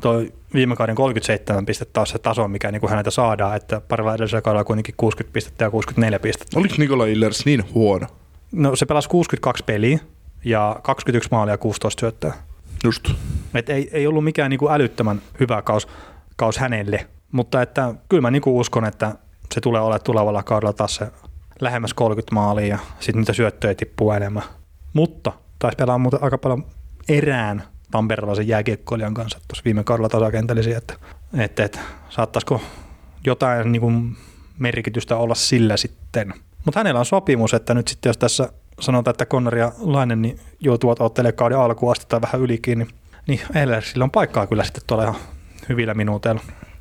toi 0.00 0.32
viime 0.54 0.76
kauden 0.76 0.94
37 0.94 1.66
pistettä 1.66 1.92
taas 1.92 2.10
se 2.10 2.18
taso, 2.18 2.48
mikä 2.48 2.72
niin 2.72 2.80
kuin 2.80 2.90
häneltä 2.90 3.10
saadaan, 3.10 3.56
että 3.56 3.80
parilla 3.80 4.14
edellisellä 4.14 4.42
kaudella 4.42 4.64
kuitenkin 4.64 4.94
60 4.96 5.32
pistettä 5.32 5.64
ja 5.64 5.70
64 5.70 6.18
pistettä. 6.18 6.58
Oliko 6.58 6.74
Nikola 6.78 7.06
Illers 7.06 7.46
niin 7.46 7.64
huono? 7.74 8.06
No 8.52 8.76
se 8.76 8.86
pelasi 8.86 9.08
62 9.08 9.64
peliä 9.64 9.98
ja 10.44 10.80
21 10.82 11.28
maalia 11.32 11.54
ja 11.54 11.58
16 11.58 12.00
syöttöä. 12.00 12.34
Just. 12.84 13.10
Et 13.54 13.68
ei, 13.68 13.90
ei 13.92 14.06
ollut 14.06 14.24
mikään 14.24 14.50
niin 14.50 14.58
kuin 14.58 14.72
älyttömän 14.72 15.22
hyvä 15.40 15.62
kaus, 15.62 15.88
kaus 16.36 16.58
hänelle, 16.58 17.06
mutta 17.32 17.62
että 17.62 17.94
kyllä 18.08 18.20
mä 18.20 18.30
niin 18.30 18.42
kuin 18.42 18.56
uskon, 18.56 18.84
että 18.84 19.14
se 19.54 19.60
tulee 19.60 19.80
olemaan 19.80 20.04
tulevalla 20.04 20.42
kaudella 20.42 20.72
taas 20.72 20.94
se 20.94 21.06
lähemmäs 21.60 21.94
30 21.94 22.34
maalia 22.34 22.66
ja 22.66 22.78
sitten 23.00 23.20
niitä 23.20 23.32
syöttöjä 23.32 23.74
tippuu 23.74 24.10
enemmän. 24.10 24.42
Mutta 24.92 25.32
taisi 25.58 25.76
pelaa 25.76 25.98
muuten 25.98 26.22
aika 26.22 26.38
paljon 26.38 26.66
erään 27.08 27.62
tamperelaisen 27.90 28.48
jääkiekkoilijan 28.48 29.14
kanssa 29.14 29.40
tuossa 29.48 29.64
viime 29.64 29.84
kaudella 29.84 30.08
tasakentälisi, 30.08 30.72
että, 30.72 30.94
että, 31.38 31.64
että 31.64 31.78
saattaisiko 32.08 32.60
jotain 33.26 33.72
niin 33.72 33.80
kuin 33.80 34.16
merkitystä 34.58 35.16
olla 35.16 35.34
sillä 35.34 35.76
sitten. 35.76 36.34
Mutta 36.64 36.80
hänellä 36.80 36.98
on 36.98 37.06
sopimus, 37.06 37.54
että 37.54 37.74
nyt 37.74 37.88
sitten 37.88 38.10
jos 38.10 38.18
tässä 38.18 38.52
sanotaan, 38.80 39.12
että 39.12 39.26
Connor 39.26 39.56
ja 39.56 39.72
Lainen 39.78 40.22
niin 40.22 40.40
joutuvat 40.60 41.00
ottelemaan 41.00 41.36
kauden 41.36 41.58
alkuun 41.58 41.92
asti 41.92 42.06
tai 42.08 42.20
vähän 42.20 42.40
ylikin, 42.40 42.78
niin, 42.78 42.88
niin 43.28 43.40
Ellersillä 43.54 44.04
on 44.04 44.10
paikkaa 44.10 44.46
kyllä 44.46 44.64
sitten 44.64 44.82
tuolla 44.86 45.04
ihan 45.04 45.16
hyvillä 45.68 45.94
minuuteilla. 45.94 46.40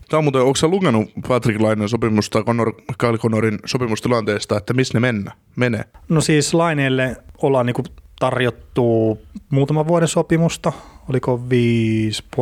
Tämä 0.09 0.17
on 0.17 0.23
muuten, 0.23 0.41
onko 0.41 0.55
sä 0.55 0.67
lukenut 0.67 1.09
Patrick 1.27 1.61
Lainen 1.61 1.89
sopimusta 1.89 2.43
Connor, 2.43 2.73
Kyle 2.97 3.17
Connorin 3.17 3.59
sopimustilanteesta, 3.65 4.57
että 4.57 4.73
missä 4.73 4.93
ne 4.93 4.99
mennä, 4.99 5.31
menee? 5.55 5.83
No 6.09 6.21
siis 6.21 6.53
Laineelle 6.53 7.15
ollaan 7.41 7.65
niinku 7.65 7.83
tarjottu 8.19 9.19
muutaman 9.49 9.87
vuoden 9.87 10.07
sopimusta, 10.07 10.71
oliko 11.09 11.39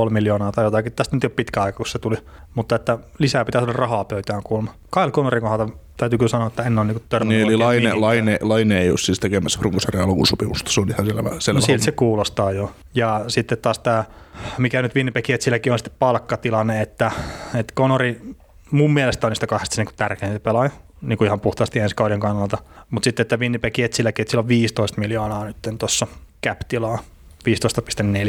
5,5 0.05 0.09
miljoonaa 0.09 0.51
tai 0.51 0.63
jotakin. 0.63 0.91
Tästä 0.91 1.15
nyt 1.15 1.23
ei 1.23 1.27
ole 1.27 1.33
pitkä 1.35 1.61
aika, 1.61 1.77
kun 1.77 1.85
se 1.85 1.99
tuli, 1.99 2.17
mutta 2.55 2.75
että 2.75 2.97
lisää 3.19 3.45
pitää 3.45 3.61
saada 3.61 3.73
rahaa 3.73 4.05
pöytään 4.05 4.43
kuulemma. 4.43 4.73
Kyle 4.93 5.11
Connorin 5.11 5.41
kohdalta 5.41 5.73
täytyy 5.97 6.17
kyllä 6.17 6.29
sanoa, 6.29 6.47
että 6.47 6.63
en 6.63 6.79
ole 6.79 6.87
niinku 6.87 7.03
törmännyt 7.09 7.37
Niin, 7.37 7.47
eli 7.47 7.57
Laine, 7.57 7.93
Laine, 7.93 8.39
Laine 8.41 8.81
ei 8.81 8.89
ole 8.89 8.97
siis 8.97 9.19
tekemässä 9.19 9.59
runkosarjan 9.61 10.07
lukusopimusta, 10.07 10.71
se 10.71 10.81
on 10.81 10.89
ihan 10.89 11.05
selvä. 11.05 11.29
selvä 11.39 11.59
no 11.59 11.65
siltä 11.65 11.83
se 11.83 11.91
kuulostaa 11.91 12.51
jo. 12.51 12.71
Ja 12.95 13.25
sitten 13.27 13.57
taas 13.57 13.79
tämä, 13.79 14.03
mikä 14.57 14.81
nyt 14.81 14.95
Winnipeg 14.95 15.25
silläkin 15.39 15.71
on 15.71 15.79
sitten 15.79 15.95
palkkatilanne, 15.99 16.81
että, 16.81 17.11
että 17.55 17.73
Connori 17.73 18.21
mun 18.71 18.93
mielestä 18.93 19.27
on 19.27 19.31
niistä 19.31 19.47
kahdesta 19.47 19.81
niin 19.81 19.95
tärkein 19.95 20.41
pelaaja 20.41 20.71
niin 21.03 21.17
kuin 21.17 21.25
ihan 21.25 21.39
puhtaasti 21.39 21.79
ensi 21.79 21.95
kauden 21.95 22.19
kannalta. 22.19 22.57
Mutta 22.89 23.07
sitten, 23.07 23.23
että 23.23 23.37
Winnipeg 23.37 23.77
Jetsilläkin, 23.77 24.23
että 24.23 24.31
sillä 24.31 24.41
on 24.41 24.47
15 24.47 25.01
miljoonaa 25.01 25.45
nyt 25.45 25.57
tuossa 25.79 26.07
cap-tilaa. 26.47 26.99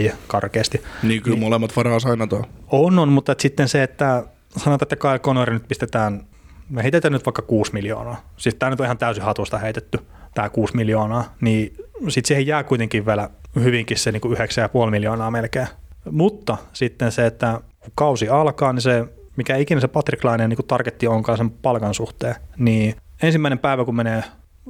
15,4 0.08 0.12
karkeasti. 0.26 0.82
Niin 1.02 1.22
kyllä 1.22 1.34
niin, 1.34 1.44
molemmat 1.44 1.76
varaa 1.76 2.00
sainataan. 2.00 2.44
On, 2.70 2.98
on, 2.98 3.08
mutta 3.08 3.34
sitten 3.38 3.68
se, 3.68 3.82
että 3.82 4.24
sanotaan, 4.56 4.87
että 4.87 4.96
Kyle 4.96 5.18
Connor 5.18 5.50
nyt 5.50 5.68
pistetään, 5.68 6.26
me 6.70 6.82
heitetään 6.82 7.12
nyt 7.12 7.26
vaikka 7.26 7.42
6 7.42 7.72
miljoonaa. 7.72 8.28
Siis 8.37 8.54
tämä 8.54 8.70
nyt 8.70 8.80
on 8.80 8.87
ihan 8.87 8.98
täysin 8.98 9.24
hatusta 9.24 9.58
heitetty, 9.58 9.98
tämä 10.34 10.48
6 10.48 10.76
miljoonaa, 10.76 11.34
niin 11.40 11.76
sitten 12.08 12.28
siihen 12.28 12.46
jää 12.46 12.64
kuitenkin 12.64 13.06
vielä 13.06 13.30
hyvinkin 13.54 13.98
se 13.98 14.12
niin 14.12 14.22
9,5 14.84 14.90
miljoonaa 14.90 15.30
melkein. 15.30 15.68
Mutta 16.10 16.56
sitten 16.72 17.12
se, 17.12 17.26
että 17.26 17.60
kun 17.80 17.92
kausi 17.94 18.28
alkaa, 18.28 18.72
niin 18.72 18.82
se 18.82 19.04
mikä 19.36 19.56
ikinä 19.56 19.80
se 19.80 19.88
Patrick 19.88 20.24
Lainen 20.24 20.50
niin 20.50 20.66
targetti 20.66 21.06
onkaan 21.06 21.38
sen 21.38 21.50
palkan 21.50 21.94
suhteen, 21.94 22.34
niin 22.58 22.96
ensimmäinen 23.22 23.58
päivä, 23.58 23.84
kun 23.84 23.96
menee 23.96 24.24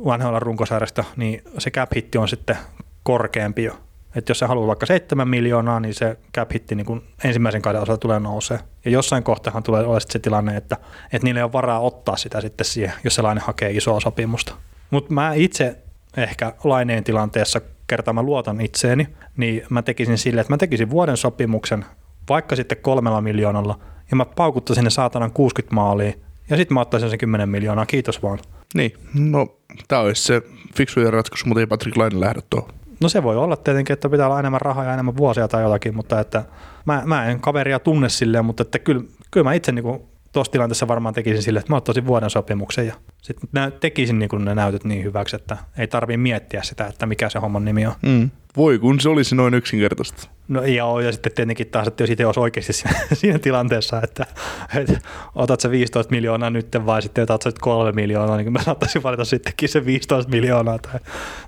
vanhoilla 0.04 0.38
runkosarjasta, 0.38 1.04
niin 1.16 1.42
se 1.58 1.70
cap 1.70 1.90
hitti 1.96 2.18
on 2.18 2.28
sitten 2.28 2.56
korkeampi 3.02 3.64
jo. 3.64 3.78
Että 4.16 4.30
jos 4.30 4.38
se 4.38 4.46
haluaa 4.46 4.66
vaikka 4.66 4.86
7 4.86 5.28
miljoonaa, 5.28 5.80
niin 5.80 5.94
se 5.94 6.16
cap 6.34 6.52
hitti 6.54 6.74
niin 6.74 7.02
ensimmäisen 7.24 7.62
kauden 7.62 7.82
osalta 7.82 8.00
tulee 8.00 8.20
nousee. 8.20 8.58
Ja 8.84 8.90
jossain 8.90 9.22
kohtaan 9.22 9.62
tulee 9.62 9.86
olla 9.86 10.00
se 10.00 10.18
tilanne, 10.18 10.56
että, 10.56 10.76
että 11.12 11.24
niillä 11.24 11.38
ei 11.38 11.44
ole 11.44 11.52
varaa 11.52 11.80
ottaa 11.80 12.16
sitä 12.16 12.40
sitten 12.40 12.64
siihen, 12.64 12.92
jos 13.04 13.14
se 13.14 13.22
laine 13.22 13.40
hakee 13.40 13.70
isoa 13.70 14.00
sopimusta. 14.00 14.54
Mutta 14.90 15.14
mä 15.14 15.32
itse 15.34 15.78
ehkä 16.16 16.52
laineen 16.64 17.04
tilanteessa, 17.04 17.60
kertaa 17.86 18.14
mä 18.14 18.22
luotan 18.22 18.60
itseeni, 18.60 19.08
niin 19.36 19.62
mä 19.70 19.82
tekisin 19.82 20.18
sille, 20.18 20.40
että 20.40 20.52
mä 20.52 20.58
tekisin 20.58 20.90
vuoden 20.90 21.16
sopimuksen 21.16 21.84
vaikka 22.28 22.56
sitten 22.56 22.78
kolmella 22.78 23.20
miljoonalla– 23.20 23.78
ja 24.14 24.16
mä 24.16 24.24
paukuttaisin 24.24 24.84
ne 24.84 24.90
saatanan 24.90 25.30
60 25.30 25.74
maalia, 25.74 26.12
ja 26.50 26.56
sitten 26.56 26.74
mä 26.74 26.80
ottaisin 26.80 27.10
sen 27.10 27.18
10 27.18 27.48
miljoonaa, 27.48 27.86
kiitos 27.86 28.22
vaan. 28.22 28.38
Niin, 28.74 28.92
no 29.14 29.46
tämä 29.88 30.02
olisi 30.02 30.22
se 30.22 30.42
fiksujen 30.76 31.12
ratkaisu, 31.12 31.46
mutta 31.46 31.60
ei 31.60 31.66
Patrick 31.66 31.96
Laine 31.96 32.20
lähde 32.20 32.40
tuohon. 32.50 32.70
No 33.00 33.08
se 33.08 33.22
voi 33.22 33.36
olla 33.36 33.56
tietenkin, 33.56 33.94
että 33.94 34.08
pitää 34.08 34.26
olla 34.26 34.38
enemmän 34.38 34.60
rahaa 34.60 34.84
ja 34.84 34.92
enemmän 34.92 35.16
vuosia 35.16 35.48
tai 35.48 35.62
jotakin, 35.62 35.96
mutta 35.96 36.20
että 36.20 36.44
mä, 36.84 37.02
mä 37.06 37.26
en 37.26 37.40
kaveria 37.40 37.78
tunne 37.78 38.08
silleen, 38.08 38.44
mutta 38.44 38.62
että 38.62 38.78
kyllä, 38.78 39.02
kyllä 39.30 39.44
mä 39.44 39.54
itse 39.54 39.72
niin 39.72 40.00
tuossa 40.34 40.52
tilanteessa 40.52 40.88
varmaan 40.88 41.14
tekisin 41.14 41.42
sille, 41.42 41.58
että 41.58 41.72
mä 41.72 41.76
ottaisin 41.76 42.06
vuoden 42.06 42.30
sopimuksen 42.30 42.86
ja 42.86 42.94
sitten 43.22 43.72
tekisin 43.80 44.18
niin 44.18 44.44
ne 44.44 44.54
näytöt 44.54 44.84
niin 44.84 45.04
hyväksi, 45.04 45.36
että 45.36 45.56
ei 45.78 45.86
tarvii 45.86 46.16
miettiä 46.16 46.62
sitä, 46.62 46.86
että 46.86 47.06
mikä 47.06 47.28
se 47.28 47.38
homman 47.38 47.64
nimi 47.64 47.86
on. 47.86 47.92
Mm. 48.02 48.30
Voi 48.56 48.78
kun 48.78 49.00
se 49.00 49.08
olisi 49.08 49.34
noin 49.34 49.54
yksinkertaista. 49.54 50.28
No 50.48 50.62
joo, 50.62 51.00
ja 51.00 51.12
sitten 51.12 51.32
tietenkin 51.32 51.66
taas, 51.66 51.88
että 51.88 52.02
jos 52.02 52.10
itse 52.10 52.26
olisi 52.26 52.40
oikeasti 52.40 52.72
siinä, 52.82 53.00
siinä 53.12 53.38
tilanteessa, 53.38 54.00
että, 54.02 54.26
että 54.74 54.98
otat 55.34 55.60
se 55.60 55.70
15 55.70 56.10
miljoonaa 56.10 56.50
nyt 56.50 56.68
vai 56.86 57.02
sitten 57.02 57.22
otat 57.22 57.42
se 57.42 57.50
kolme 57.60 57.92
miljoonaa, 57.92 58.36
niin 58.36 58.52
mä 58.52 58.62
saattaisin 58.62 59.02
valita 59.02 59.24
sittenkin 59.24 59.68
se 59.68 59.86
15 59.86 60.30
miljoonaa 60.30 60.78
tai, 60.78 61.00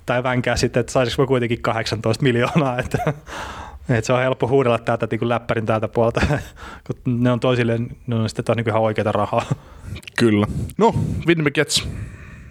tai 0.07 0.23
vänkää 0.23 0.57
sitten, 0.57 0.81
että 0.81 0.93
saisiko 0.93 1.27
kuitenkin 1.27 1.63
18 1.63 2.23
miljoonaa, 2.23 2.79
että 2.79 3.13
Et 3.89 4.05
se 4.05 4.13
on 4.13 4.21
helppo 4.21 4.49
huudella 4.49 4.79
täältä 4.79 5.09
niin 5.11 5.29
läppärin 5.29 5.67
täältä 5.67 5.89
puolta, 5.89 6.21
kun 6.87 7.23
ne 7.23 7.33
on 7.33 7.41
toisille, 7.41 7.79
ne 8.07 8.15
on 8.15 8.29
sitten 8.29 8.45
taas 8.45 8.57
niin 8.57 8.69
ihan 8.69 8.83
oikeita 8.83 9.13
rahaa. 9.13 9.43
Kyllä. 10.19 10.47
No, 10.79 10.95
Winnipeg 11.27 11.57
Jets. 11.57 11.89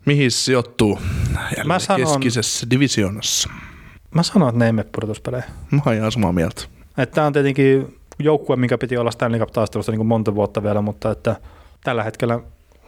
Mihin 0.06 0.32
sijoittuu? 0.32 1.00
Jälleen 1.36 1.68
Mä 1.68 1.80
sanon- 1.80 2.00
keskisessä 2.02 2.68
divisioonassa. 2.70 3.50
Mä 4.16 4.24
sanoin, 4.24 4.50
että 4.50 4.60
ne 4.60 4.66
ei 4.66 4.72
mene 4.72 4.88
pudotuspeleihin. 4.96 5.50
Mä 5.72 5.82
oon 5.86 5.96
ihan 5.96 6.12
samaa 6.12 6.32
mieltä. 6.32 6.62
Tämä 7.14 7.28
on 7.28 7.34
tietenkin 7.34 7.96
joukkue, 8.20 8.56
mikä 8.56 8.78
piti 8.78 8.98
olla 8.98 9.12
Stanley 9.12 9.40
Cup-taistelussa 9.40 9.92
niin 9.92 10.06
monta 10.06 10.36
vuotta 10.36 10.64
vielä, 10.64 10.82
mutta 10.82 11.12
että 11.12 11.36
tällä 11.84 12.04
hetkellä 12.04 12.40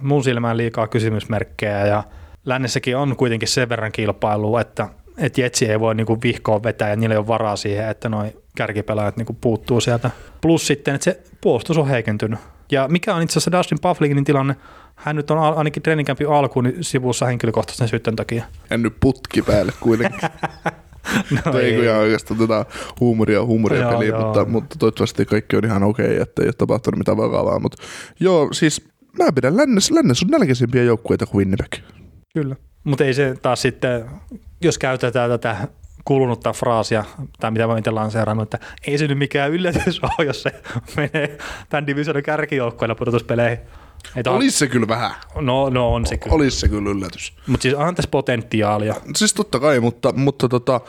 mun 0.02 0.24
silmään 0.24 0.58
liikaa 0.58 0.88
kysymysmerkkejä 0.88 1.86
ja 1.86 2.04
lännessäkin 2.46 2.98
on 2.98 3.16
kuitenkin 3.16 3.48
sen 3.48 3.70
verran 3.70 3.92
kilpailua, 3.92 4.62
että, 4.62 4.90
että 5.18 5.42
Jetsi 5.42 5.66
ei 5.66 5.80
voi 5.80 5.96
niin 5.96 6.08
kuin 6.08 6.22
vihkoon 6.22 6.64
vetää 6.64 6.90
ja 6.90 6.96
niillä 6.96 7.14
ei 7.14 7.20
ole 7.20 7.28
varaa 7.28 7.56
siihen, 7.56 7.90
että 7.90 8.10
noin 8.10 8.34
kärkipelaajat 8.58 9.18
niin 9.18 9.26
kuin 9.26 9.38
puuttuu 9.42 9.82
sieltä. 9.82 10.12
Plus 10.42 10.68
sitten, 10.68 10.96
että 10.96 11.06
se 11.06 11.22
puolustus 11.42 11.78
on 11.78 11.88
heikentynyt. 11.88 12.40
Ja 12.72 12.88
mikä 12.88 13.16
on 13.16 13.22
itse 13.22 13.34
asiassa 13.34 13.52
Dustin 13.52 13.78
Pufflingin 13.82 14.24
tilanne? 14.24 14.56
Hän 14.96 15.16
nyt 15.16 15.32
on 15.32 15.40
ainakin 15.40 15.84
treeninkämpin 15.84 16.30
alkuun 16.30 16.66
niin 16.66 16.84
sivussa 16.84 17.26
henkilökohtaisen 17.26 17.88
syytön 17.88 18.16
takia. 18.16 18.44
En 18.72 18.82
nyt 18.82 18.94
putki 19.00 19.42
päälle 19.42 19.72
kuitenkin. 19.80 20.20
No 21.32 21.52
Toi 21.52 21.64
ei 21.64 21.76
kyllä 21.76 21.98
oikeastaan 21.98 22.40
tätä 22.40 22.66
huumoria, 23.00 23.46
huumoria 23.46 23.82
Joo, 23.82 23.92
peliä, 23.92 24.08
joo. 24.08 24.26
mutta, 24.26 24.46
mutta, 24.46 24.76
toivottavasti 24.80 25.26
kaikki 25.26 25.56
on 25.56 25.66
ihan 25.66 25.84
okei, 25.84 26.06
okay, 26.06 26.22
että 26.22 26.42
ei 26.42 26.48
ole 26.48 26.54
tapahtunut 26.54 26.98
mitään 26.98 27.18
vakavaa. 27.18 27.60
Mutta 27.60 27.84
joo, 28.20 28.54
siis 28.54 28.88
mä 29.20 29.32
pidän 29.36 29.58
lännessä, 29.58 29.96
lännessä 29.96 30.26
on 30.26 30.32
nälkäisimpiä 30.32 30.84
joukkueita 30.84 31.26
kuin 31.26 31.40
Winnipeg. 31.40 31.76
Kyllä. 32.34 32.56
Mutta 32.84 33.04
ei 33.04 33.14
se 33.14 33.36
taas 33.42 33.62
sitten, 33.62 34.06
jos 34.62 34.78
käytetään 34.78 35.30
tätä 35.30 35.68
kulunutta 36.06 36.54
fraasia, 36.54 37.04
tai 37.40 37.52
mitä 37.52 37.68
mä 37.68 37.78
itse 37.78 37.92
lanseerannut, 37.92 38.54
että 38.54 38.68
ei 38.88 38.98
se 38.98 39.08
nyt 39.08 39.18
mikään 39.18 39.52
yllätys 39.52 40.00
ole, 40.04 40.28
jos 40.28 40.44
se 40.44 40.52
menee 40.96 41.38
tämän 41.70 41.88
divisioiden 41.88 42.24
kärkijoukkoilla 42.24 42.96
pudotuspeleihin. 42.96 43.58
Ei 44.16 44.24
tää- 44.24 44.34
Olisi 44.34 44.58
se 44.58 44.68
kyllä 44.68 44.88
vähän. 44.88 45.12
No, 45.42 45.70
no 45.70 45.94
on 45.94 46.06
se 46.06 46.18
kyllä. 46.18 46.36
Olisi 46.36 46.60
se 46.60 46.68
kyllä 46.68 46.90
yllätys. 46.90 47.34
Mutta 47.48 47.62
siis 47.62 47.74
onhan 47.74 47.96
tässä 47.96 48.10
potentiaalia. 48.12 48.96
Siis 49.16 49.34
totta 49.34 49.60
kai, 49.60 49.80
mutta, 49.80 50.12
mutta 50.12 50.50
tota, 50.50 50.82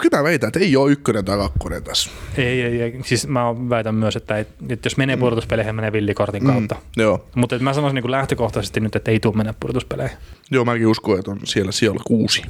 kyllä 0.00 0.18
mä 0.18 0.24
väitän, 0.24 0.48
että 0.48 0.60
ei 0.60 0.76
ole 0.76 0.92
ykkönen 0.92 1.24
tai 1.24 1.38
kakkonen 1.38 1.84
tässä. 1.84 2.10
Ei, 2.36 2.62
ei, 2.62 2.82
ei. 2.82 3.00
Siis 3.04 3.26
mä 3.26 3.40
väitän 3.70 3.94
myös, 3.94 4.16
että, 4.16 4.36
ei, 4.36 4.46
että 4.68 4.86
jos 4.86 4.96
menee 4.96 5.16
pudotuspeleihin, 5.16 5.74
menee 5.74 5.92
villikortin 5.92 6.44
kautta. 6.46 6.74
Mm. 6.74 7.02
Joo. 7.02 7.26
Mutta 7.34 7.58
mä 7.58 7.72
sanoisin 7.72 7.94
niin 7.94 8.10
lähtökohtaisesti 8.10 8.80
nyt, 8.80 8.96
että 8.96 9.10
ei 9.10 9.20
tule 9.20 9.36
mennä 9.36 9.54
pudotuspeleihin. 9.60 10.16
Joo, 10.50 10.64
mäkin 10.64 10.86
uskon, 10.86 11.18
että 11.18 11.30
on 11.30 11.38
siellä 11.44 11.72
siellä 11.72 12.00
kuusi. 12.06 12.42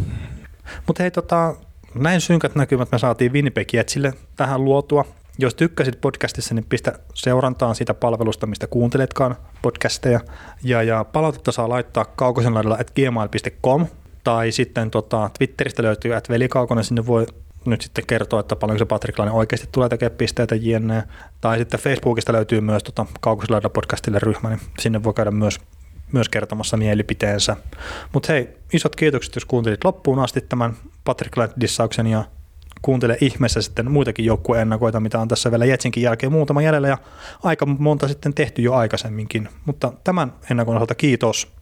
Mutta 0.87 1.03
hei, 1.03 1.11
tota, 1.11 1.55
näin 1.95 2.21
synkät 2.21 2.55
näkymät 2.55 2.93
me 2.93 2.99
saatiin 2.99 3.33
Winnipeg 3.33 3.75
Jetsille 3.75 4.13
tähän 4.37 4.65
luotua. 4.65 5.05
Jos 5.39 5.55
tykkäsit 5.55 6.01
podcastissa, 6.01 6.55
niin 6.55 6.67
pistä 6.69 6.99
seurantaan 7.15 7.75
sitä 7.75 7.95
palvelusta, 7.95 8.47
mistä 8.47 8.67
kuunteletkaan 8.67 9.37
podcasteja. 9.63 10.21
Ja, 10.63 10.83
ja 10.83 11.05
palautetta 11.05 11.53
saa 11.53 11.69
laittaa 11.69 12.05
kaukosen 12.05 12.55
laidalla 12.55 12.79
at 12.81 12.91
gmail.com 12.91 13.87
tai 14.25 14.53
sitten 14.53 14.91
tota, 14.91 15.31
Twitteristä 15.39 15.83
löytyy 15.83 16.15
at 16.15 16.29
velikaukonen, 16.29 16.85
sinne 16.85 17.07
voi 17.07 17.27
nyt 17.67 17.83
sitten 17.83 18.07
kertoa, 18.07 18.41
että 18.41 18.57
paljonko 18.57 18.79
se 18.79 18.85
Patrik 18.85 19.19
Laine 19.19 19.33
oikeasti 19.33 19.69
tulee 19.73 19.89
tekemään 19.89 20.19
pisteitä 20.19 20.55
jne. 20.55 21.03
Tai 21.41 21.59
sitten 21.59 21.81
Facebookista 21.81 22.33
löytyy 22.33 22.61
myös 22.61 22.83
tota, 22.83 23.07
Kaukoslaidalla 23.21 23.73
podcastille 23.73 24.19
ryhmä, 24.19 24.49
niin 24.49 24.61
sinne 24.79 25.03
voi 25.03 25.15
käydä 25.15 25.31
myös 25.31 25.61
myös 26.15 26.29
kertomassa 26.29 26.77
mielipiteensä. 26.77 27.57
Mutta 28.13 28.33
hei, 28.33 28.49
isot 28.73 28.97
kiitokset, 28.97 29.35
jos 29.35 29.45
kuuntelit 29.45 29.85
loppuun 29.85 30.19
asti 30.19 30.41
tämän 30.41 30.77
Patrick 31.05 31.37
Ladd-dissauksen 31.37 32.07
ja 32.07 32.25
kuuntele 32.83 33.19
ihmeessä 33.21 33.63
sitten 33.63 33.91
muitakin 33.91 34.25
joukkueennakoita, 34.25 35.01
mitä 35.01 35.21
on 35.21 35.29
tässä 35.29 35.51
vielä 35.51 35.65
Jetsinkin 35.65 36.03
jälkeen 36.03 36.33
muutama 36.33 36.63
jäljellä 36.63 36.89
ja 36.89 36.99
aika 37.43 37.67
monta 37.67 38.09
sitten 38.09 38.35
tehty 38.35 38.63
jo 38.63 38.75
aikaisemminkin. 38.75 39.49
Mutta 39.65 39.93
tämän 40.05 40.33
ennakon 40.51 40.77
osalta 40.77 40.95
kiitos 40.95 41.53